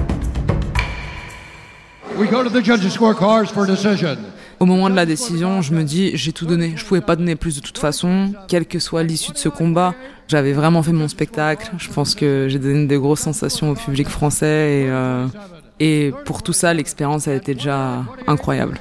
Au 4.59 4.65
moment 4.65 4.89
de 4.89 4.95
la 4.95 5.05
décision, 5.05 5.61
je 5.61 5.71
me 5.71 5.83
dis, 5.83 6.11
j'ai 6.15 6.33
tout 6.33 6.47
donné. 6.47 6.73
Je 6.75 6.83
pouvais 6.83 7.01
pas 7.01 7.15
donner 7.15 7.35
plus 7.35 7.55
de 7.57 7.61
toute 7.61 7.77
façon, 7.77 8.33
quelle 8.47 8.65
que 8.65 8.79
soit 8.79 9.03
l'issue 9.03 9.31
de 9.31 9.37
ce 9.37 9.49
combat. 9.49 9.93
J'avais 10.27 10.51
vraiment 10.51 10.81
fait 10.81 10.93
mon 10.93 11.07
spectacle. 11.07 11.69
Je 11.77 11.89
pense 11.89 12.15
que 12.15 12.47
j'ai 12.49 12.57
donné 12.57 12.87
des 12.87 12.97
grosses 12.97 13.19
sensations 13.21 13.69
au 13.69 13.75
public 13.75 14.09
français 14.09 14.81
et, 14.81 14.89
euh, 14.89 15.27
et 15.79 16.11
pour 16.25 16.41
tout 16.41 16.53
ça, 16.53 16.73
l'expérience 16.73 17.27
a 17.27 17.35
été 17.35 17.53
déjà 17.53 18.03
incroyable. 18.25 18.79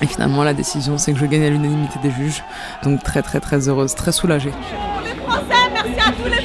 Et 0.00 0.06
finalement, 0.06 0.42
la 0.42 0.54
décision, 0.54 0.96
c'est 0.96 1.12
que 1.12 1.18
je 1.18 1.26
gagne 1.26 1.44
à 1.44 1.50
l'unanimité 1.50 1.98
des 2.02 2.10
juges. 2.10 2.42
Donc 2.82 3.02
très 3.02 3.20
très 3.20 3.40
très 3.40 3.68
heureuse, 3.68 3.94
très 3.94 4.12
soulagée 4.12 4.52
merci 5.84 6.00
à 6.00 6.12
tous 6.12 6.24
les 6.24 6.30
Français, 6.30 6.41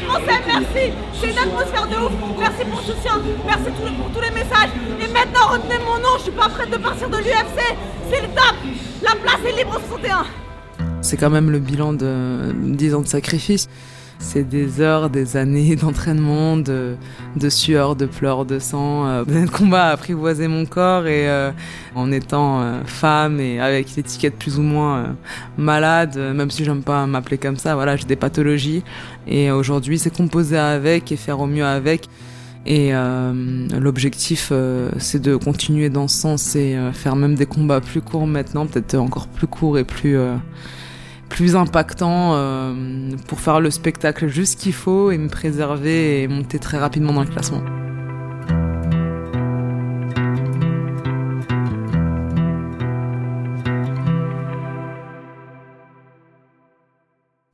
merci. 0.59 0.93
C'est 1.19 1.31
une 1.31 1.37
atmosphère 1.37 1.87
de 1.87 1.95
ouf. 1.95 2.11
Merci 2.39 2.65
pour 2.65 2.79
le 2.79 2.85
soutien, 2.85 3.21
merci 3.45 3.71
pour 3.97 4.11
tous 4.11 4.21
les 4.21 4.31
messages. 4.31 4.69
Et 4.99 5.07
maintenant, 5.11 5.47
retenez 5.51 5.79
mon 5.79 5.97
nom, 5.99 6.17
je 6.17 6.23
suis 6.23 6.31
pas 6.31 6.49
prête 6.49 6.69
de 6.69 6.77
partir 6.77 7.09
de 7.09 7.17
l'UFC. 7.17 7.75
C'est 8.09 8.21
le 8.21 8.27
top. 8.27 8.55
La 9.03 9.11
place 9.11 9.39
est 9.45 9.57
libre 9.57 9.77
au 9.77 9.97
61. 9.97 10.25
C'est 11.01 11.17
quand 11.17 11.29
même 11.29 11.51
le 11.51 11.59
bilan 11.59 11.93
de 11.93 12.53
10 12.53 12.95
ans 12.95 13.01
de 13.01 13.07
sacrifice. 13.07 13.67
C'est 14.19 14.43
des 14.43 14.81
heures, 14.81 15.09
des 15.09 15.37
années 15.37 15.75
d'entraînement, 15.81 16.57
de, 16.57 16.95
de 17.35 17.49
sueur, 17.49 17.95
de 17.95 18.05
pleurs, 18.05 18.45
de 18.45 18.59
sang. 18.59 19.07
Euh, 19.07 19.23
de 19.45 19.49
combat 19.49 19.87
à 19.87 19.91
apprivoiser 19.91 20.47
mon 20.47 20.65
corps 20.65 21.07
et 21.07 21.29
euh, 21.29 21.51
en 21.95 22.11
étant 22.11 22.61
euh, 22.61 22.83
femme 22.85 23.39
et 23.39 23.59
avec 23.59 23.95
l'étiquette 23.95 24.35
plus 24.35 24.57
ou 24.57 24.61
moins 24.61 24.97
euh, 24.97 25.07
malade, 25.57 26.17
même 26.17 26.51
si 26.51 26.63
j'aime 26.63 26.83
pas 26.83 27.05
m'appeler 27.05 27.37
comme 27.37 27.57
ça, 27.57 27.75
voilà, 27.75 27.95
j'ai 27.95 28.05
des 28.05 28.15
pathologies. 28.15 28.83
Et 29.27 29.51
aujourd'hui, 29.51 29.99
c'est 29.99 30.15
composer 30.15 30.57
avec 30.57 31.11
et 31.11 31.15
faire 31.15 31.39
au 31.39 31.47
mieux 31.47 31.65
avec. 31.65 32.07
Et 32.65 32.91
l'objectif, 32.91 34.51
c'est 34.97 35.21
de 35.21 35.37
continuer 35.37 35.89
dans 35.89 36.09
ce 36.09 36.17
sens 36.17 36.55
et 36.57 36.77
faire 36.91 37.15
même 37.15 37.35
des 37.35 37.45
combats 37.45 37.79
plus 37.79 38.01
courts 38.01 38.27
maintenant, 38.27 38.65
peut-être 38.65 38.95
encore 38.95 39.27
plus 39.27 39.47
courts 39.47 39.77
et 39.77 39.85
plus 39.85 40.17
plus 41.29 41.55
impactant 41.55 42.31
euh, 42.33 42.73
pour 43.27 43.39
faire 43.39 43.59
le 43.59 43.71
spectacle 43.71 44.27
juste 44.27 44.59
qu'il 44.59 44.73
faut 44.73 45.11
et 45.11 45.17
me 45.17 45.27
préserver 45.29 46.23
et 46.23 46.27
monter 46.27 46.59
très 46.59 46.77
rapidement 46.77 47.13
dans 47.13 47.23
le 47.23 47.29
classement. 47.29 47.61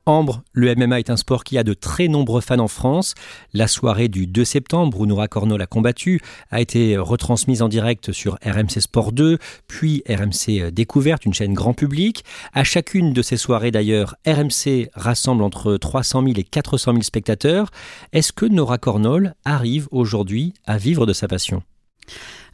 Ambre, 0.06 0.44
le 0.52 0.76
MMA 0.76 1.00
est 1.00 1.10
un 1.10 1.16
sport 1.16 1.46
qui 1.46 1.58
a 1.58 1.64
de 1.64 1.74
très 1.74 2.10
nombreux 2.10 2.42
fans 2.42 2.60
en 2.60 2.68
France. 2.68 3.16
La 3.54 3.70
soirée 3.70 4.10
du 4.10 4.28
2 4.28 4.44
septembre 4.44 5.00
où 5.00 5.06
Noura 5.06 5.30
Cornol 5.30 5.62
a 5.62 5.66
combattu 5.66 6.20
a 6.52 6.60
été 6.60 6.98
retransmise 6.98 7.62
en 7.62 7.70
direct 7.70 8.12
sur 8.12 8.38
RMC 8.46 8.82
Sport 8.82 9.14
2, 9.14 9.38
puis 9.68 10.04
RMC 10.10 10.72
Découverte, 10.72 11.26
une 11.26 11.34
chaîne 11.34 11.54
grand 11.54 11.74
public. 11.74 12.26
À 12.52 12.66
chacune 12.66 13.14
de 13.14 13.22
ces 13.22 13.38
soirées 13.38 13.72
d'ailleurs, 13.72 14.16
RMC 14.28 14.90
rassemble 14.94 15.42
entre 15.42 15.78
300 15.78 16.22
000 16.24 16.34
et 16.36 16.44
400 16.44 16.92
000 16.92 17.04
spectateurs. 17.04 17.70
Est-ce 18.12 18.34
que 18.34 18.46
Nora 18.46 18.78
Cornol 18.78 19.36
arrive 19.46 19.88
aujourd'hui 19.92 20.54
à 20.66 20.78
vivre 20.78 21.06
de 21.06 21.14
sa 21.14 21.30
passion? 21.30 21.64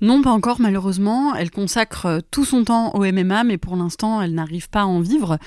Non, 0.02 0.22
pas 0.22 0.30
encore 0.30 0.62
malheureusement. 0.62 1.36
Elle 1.36 1.52
consacre 1.52 2.06
euh, 2.06 2.20
tout 2.32 2.46
son 2.46 2.64
temps 2.64 2.92
au 2.96 3.00
MMA, 3.00 3.44
mais 3.44 3.58
pour 3.58 3.76
l'instant, 3.76 4.22
elle 4.22 4.34
n'arrive 4.34 4.70
pas 4.70 4.82
à 4.82 4.86
en 4.86 5.02
vivre. 5.02 5.38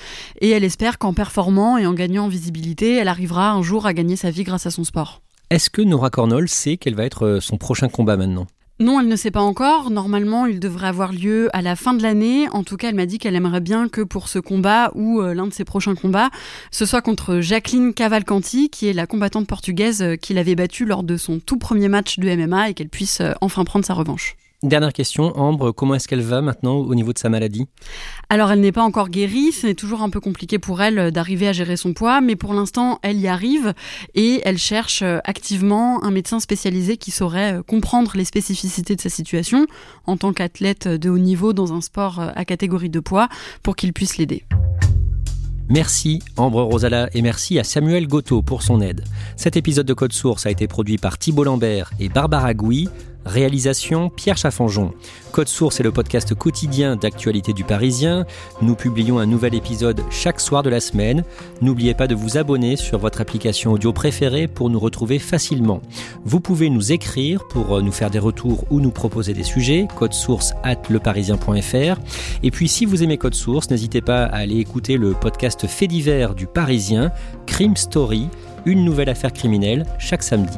Et 0.41 0.49
elle 0.49 0.63
espère 0.63 0.99
qu'en 0.99 1.13
performant 1.13 1.77
et 1.77 1.87
en 1.87 1.93
gagnant 1.93 2.25
en 2.25 2.27
visibilité, 2.27 2.95
elle 2.95 3.07
arrivera 3.07 3.51
un 3.51 3.63
jour 3.63 3.87
à 3.87 3.93
gagner 3.93 4.15
sa 4.15 4.29
vie 4.29 4.43
grâce 4.43 4.67
à 4.67 4.71
son 4.71 4.83
sport. 4.83 5.21
Est-ce 5.49 5.69
que 5.69 5.81
Nora 5.81 6.09
Cornol 6.11 6.47
sait 6.47 6.77
quel 6.77 6.95
va 6.95 7.05
être 7.05 7.25
euh, 7.25 7.39
son 7.39 7.57
prochain 7.57 7.89
combat 7.89 8.15
maintenant? 8.15 8.45
Non, 8.79 8.99
elle 8.99 9.07
ne 9.07 9.15
sait 9.15 9.31
pas 9.31 9.41
encore. 9.41 9.89
Normalement, 9.89 10.45
il 10.45 10.59
devrait 10.59 10.87
avoir 10.87 11.13
lieu 11.13 11.49
à 11.53 11.61
la 11.61 11.75
fin 11.75 11.93
de 11.93 12.03
l'année. 12.03 12.47
En 12.49 12.63
tout 12.63 12.75
cas, 12.75 12.89
elle 12.89 12.95
m'a 12.95 13.05
dit 13.05 13.17
qu'elle 13.17 13.35
aimerait 13.35 13.61
bien 13.61 13.87
que 13.87 14.01
pour 14.01 14.27
ce 14.27 14.37
combat 14.37 14.91
ou 14.93 15.21
euh, 15.21 15.33
l'un 15.33 15.47
de 15.47 15.53
ses 15.53 15.63
prochains 15.63 15.95
combats, 15.95 16.29
ce 16.69 16.85
soit 16.85 17.01
contre 17.01 17.39
Jacqueline 17.39 17.93
Cavalcanti, 17.93 18.69
qui 18.69 18.87
est 18.87 18.93
la 18.93 19.07
combattante 19.07 19.47
portugaise 19.47 20.03
qu'il 20.21 20.37
avait 20.37 20.55
battue 20.55 20.85
lors 20.85 21.03
de 21.03 21.17
son 21.17 21.39
tout 21.39 21.57
premier 21.57 21.87
match 21.87 22.19
de 22.19 22.35
MMA 22.35 22.69
et 22.69 22.73
qu'elle 22.75 22.89
puisse 22.89 23.21
enfin 23.41 23.63
prendre 23.63 23.85
sa 23.85 23.95
revanche. 23.95 24.35
Dernière 24.63 24.93
question, 24.93 25.37
Ambre, 25.37 25.73
comment 25.73 25.93
est-ce 25.93 26.07
qu'elle 26.07 26.21
va 26.21 26.41
maintenant 26.41 26.77
au 26.77 26.95
niveau 26.95 27.11
de 27.11 27.17
sa 27.19 27.27
maladie? 27.27 27.67
Alors 28.29 28.49
elle 28.49 28.61
n'est 28.61 28.71
pas 28.71 28.83
encore 28.83 29.09
guérie, 29.09 29.51
c'est 29.51 29.73
toujours 29.73 30.01
un 30.01 30.09
peu 30.09 30.21
compliqué 30.21 30.57
pour 30.57 30.81
elle 30.81 30.99
euh, 30.99 31.11
d'arriver 31.11 31.49
à 31.49 31.51
gérer 31.51 31.75
son 31.75 31.93
poids, 31.93 32.21
mais 32.21 32.37
pour 32.37 32.53
l'instant 32.53 32.97
elle 33.01 33.19
y 33.19 33.27
arrive 33.27 33.73
et 34.15 34.41
elle 34.45 34.57
cherche 34.57 35.01
euh, 35.01 35.19
activement 35.25 36.01
un 36.05 36.11
médecin 36.11 36.39
spécialisé 36.39 36.95
qui 36.95 37.11
saurait 37.11 37.55
euh, 37.55 37.61
comprendre 37.61 38.13
les 38.15 38.23
spécificités 38.23 38.95
de 38.95 39.01
sa 39.01 39.09
situation 39.09 39.67
en 40.07 40.15
tant 40.15 40.31
qu'athlète 40.31 40.87
de 40.87 41.09
haut 41.09 41.17
niveau 41.17 41.51
dans 41.51 41.73
un 41.73 41.81
sport 41.81 42.21
à 42.21 42.45
catégorie 42.45 42.89
de 42.89 43.01
poids 43.01 43.27
pour 43.63 43.75
qu'il 43.75 43.91
puisse 43.91 44.17
l'aider. 44.17 44.45
Merci 45.67 46.19
Ambre 46.37 46.63
Rosala 46.63 47.09
et 47.13 47.21
merci 47.21 47.59
à 47.59 47.65
Samuel 47.65 48.07
Goto 48.07 48.41
pour 48.41 48.63
son 48.63 48.79
aide. 48.79 49.03
Cet 49.35 49.57
épisode 49.57 49.85
de 49.85 49.93
Code 49.93 50.13
Source 50.13 50.45
a 50.45 50.51
été 50.51 50.67
produit 50.67 50.97
par 50.97 51.17
Thibault 51.17 51.43
Lambert 51.43 51.91
et 51.99 52.07
Barbara 52.07 52.53
Gouy. 52.53 52.87
Réalisation 53.25 54.09
Pierre 54.09 54.37
Chaffanjon. 54.37 54.93
Code 55.31 55.47
Source 55.47 55.79
est 55.79 55.83
le 55.83 55.91
podcast 55.91 56.35
quotidien 56.35 56.95
d'actualité 56.95 57.53
du 57.53 57.63
Parisien. 57.63 58.25
Nous 58.61 58.75
publions 58.75 59.17
un 59.19 59.25
nouvel 59.25 59.55
épisode 59.55 60.01
chaque 60.11 60.39
soir 60.39 60.61
de 60.61 60.69
la 60.69 60.79
semaine. 60.79 61.23
N'oubliez 61.61 61.93
pas 61.93 62.07
de 62.07 62.15
vous 62.15 62.37
abonner 62.37 62.75
sur 62.75 62.99
votre 62.99 63.21
application 63.21 63.71
audio 63.71 63.93
préférée 63.93 64.47
pour 64.47 64.69
nous 64.69 64.79
retrouver 64.79 65.19
facilement. 65.19 65.81
Vous 66.25 66.39
pouvez 66.39 66.69
nous 66.69 66.91
écrire 66.91 67.47
pour 67.47 67.81
nous 67.81 67.91
faire 67.91 68.09
des 68.09 68.19
retours 68.19 68.65
ou 68.69 68.79
nous 68.79 68.91
proposer 68.91 69.33
des 69.33 69.43
sujets. 69.43 69.87
Code 69.95 70.13
Source 70.13 70.53
at 70.63 70.81
leparisien.fr. 70.89 71.99
Et 72.43 72.51
puis 72.51 72.67
si 72.67 72.85
vous 72.85 73.03
aimez 73.03 73.17
Code 73.17 73.35
Source, 73.35 73.69
n'hésitez 73.69 74.01
pas 74.01 74.25
à 74.25 74.37
aller 74.37 74.57
écouter 74.57 74.97
le 74.97 75.13
podcast 75.13 75.65
Fait 75.67 75.87
divers 75.87 76.35
du 76.35 76.45
Parisien, 76.45 77.11
Crime 77.47 77.77
Story, 77.77 78.27
une 78.65 78.85
nouvelle 78.85 79.09
affaire 79.09 79.33
criminelle 79.33 79.85
chaque 79.97 80.23
samedi. 80.23 80.57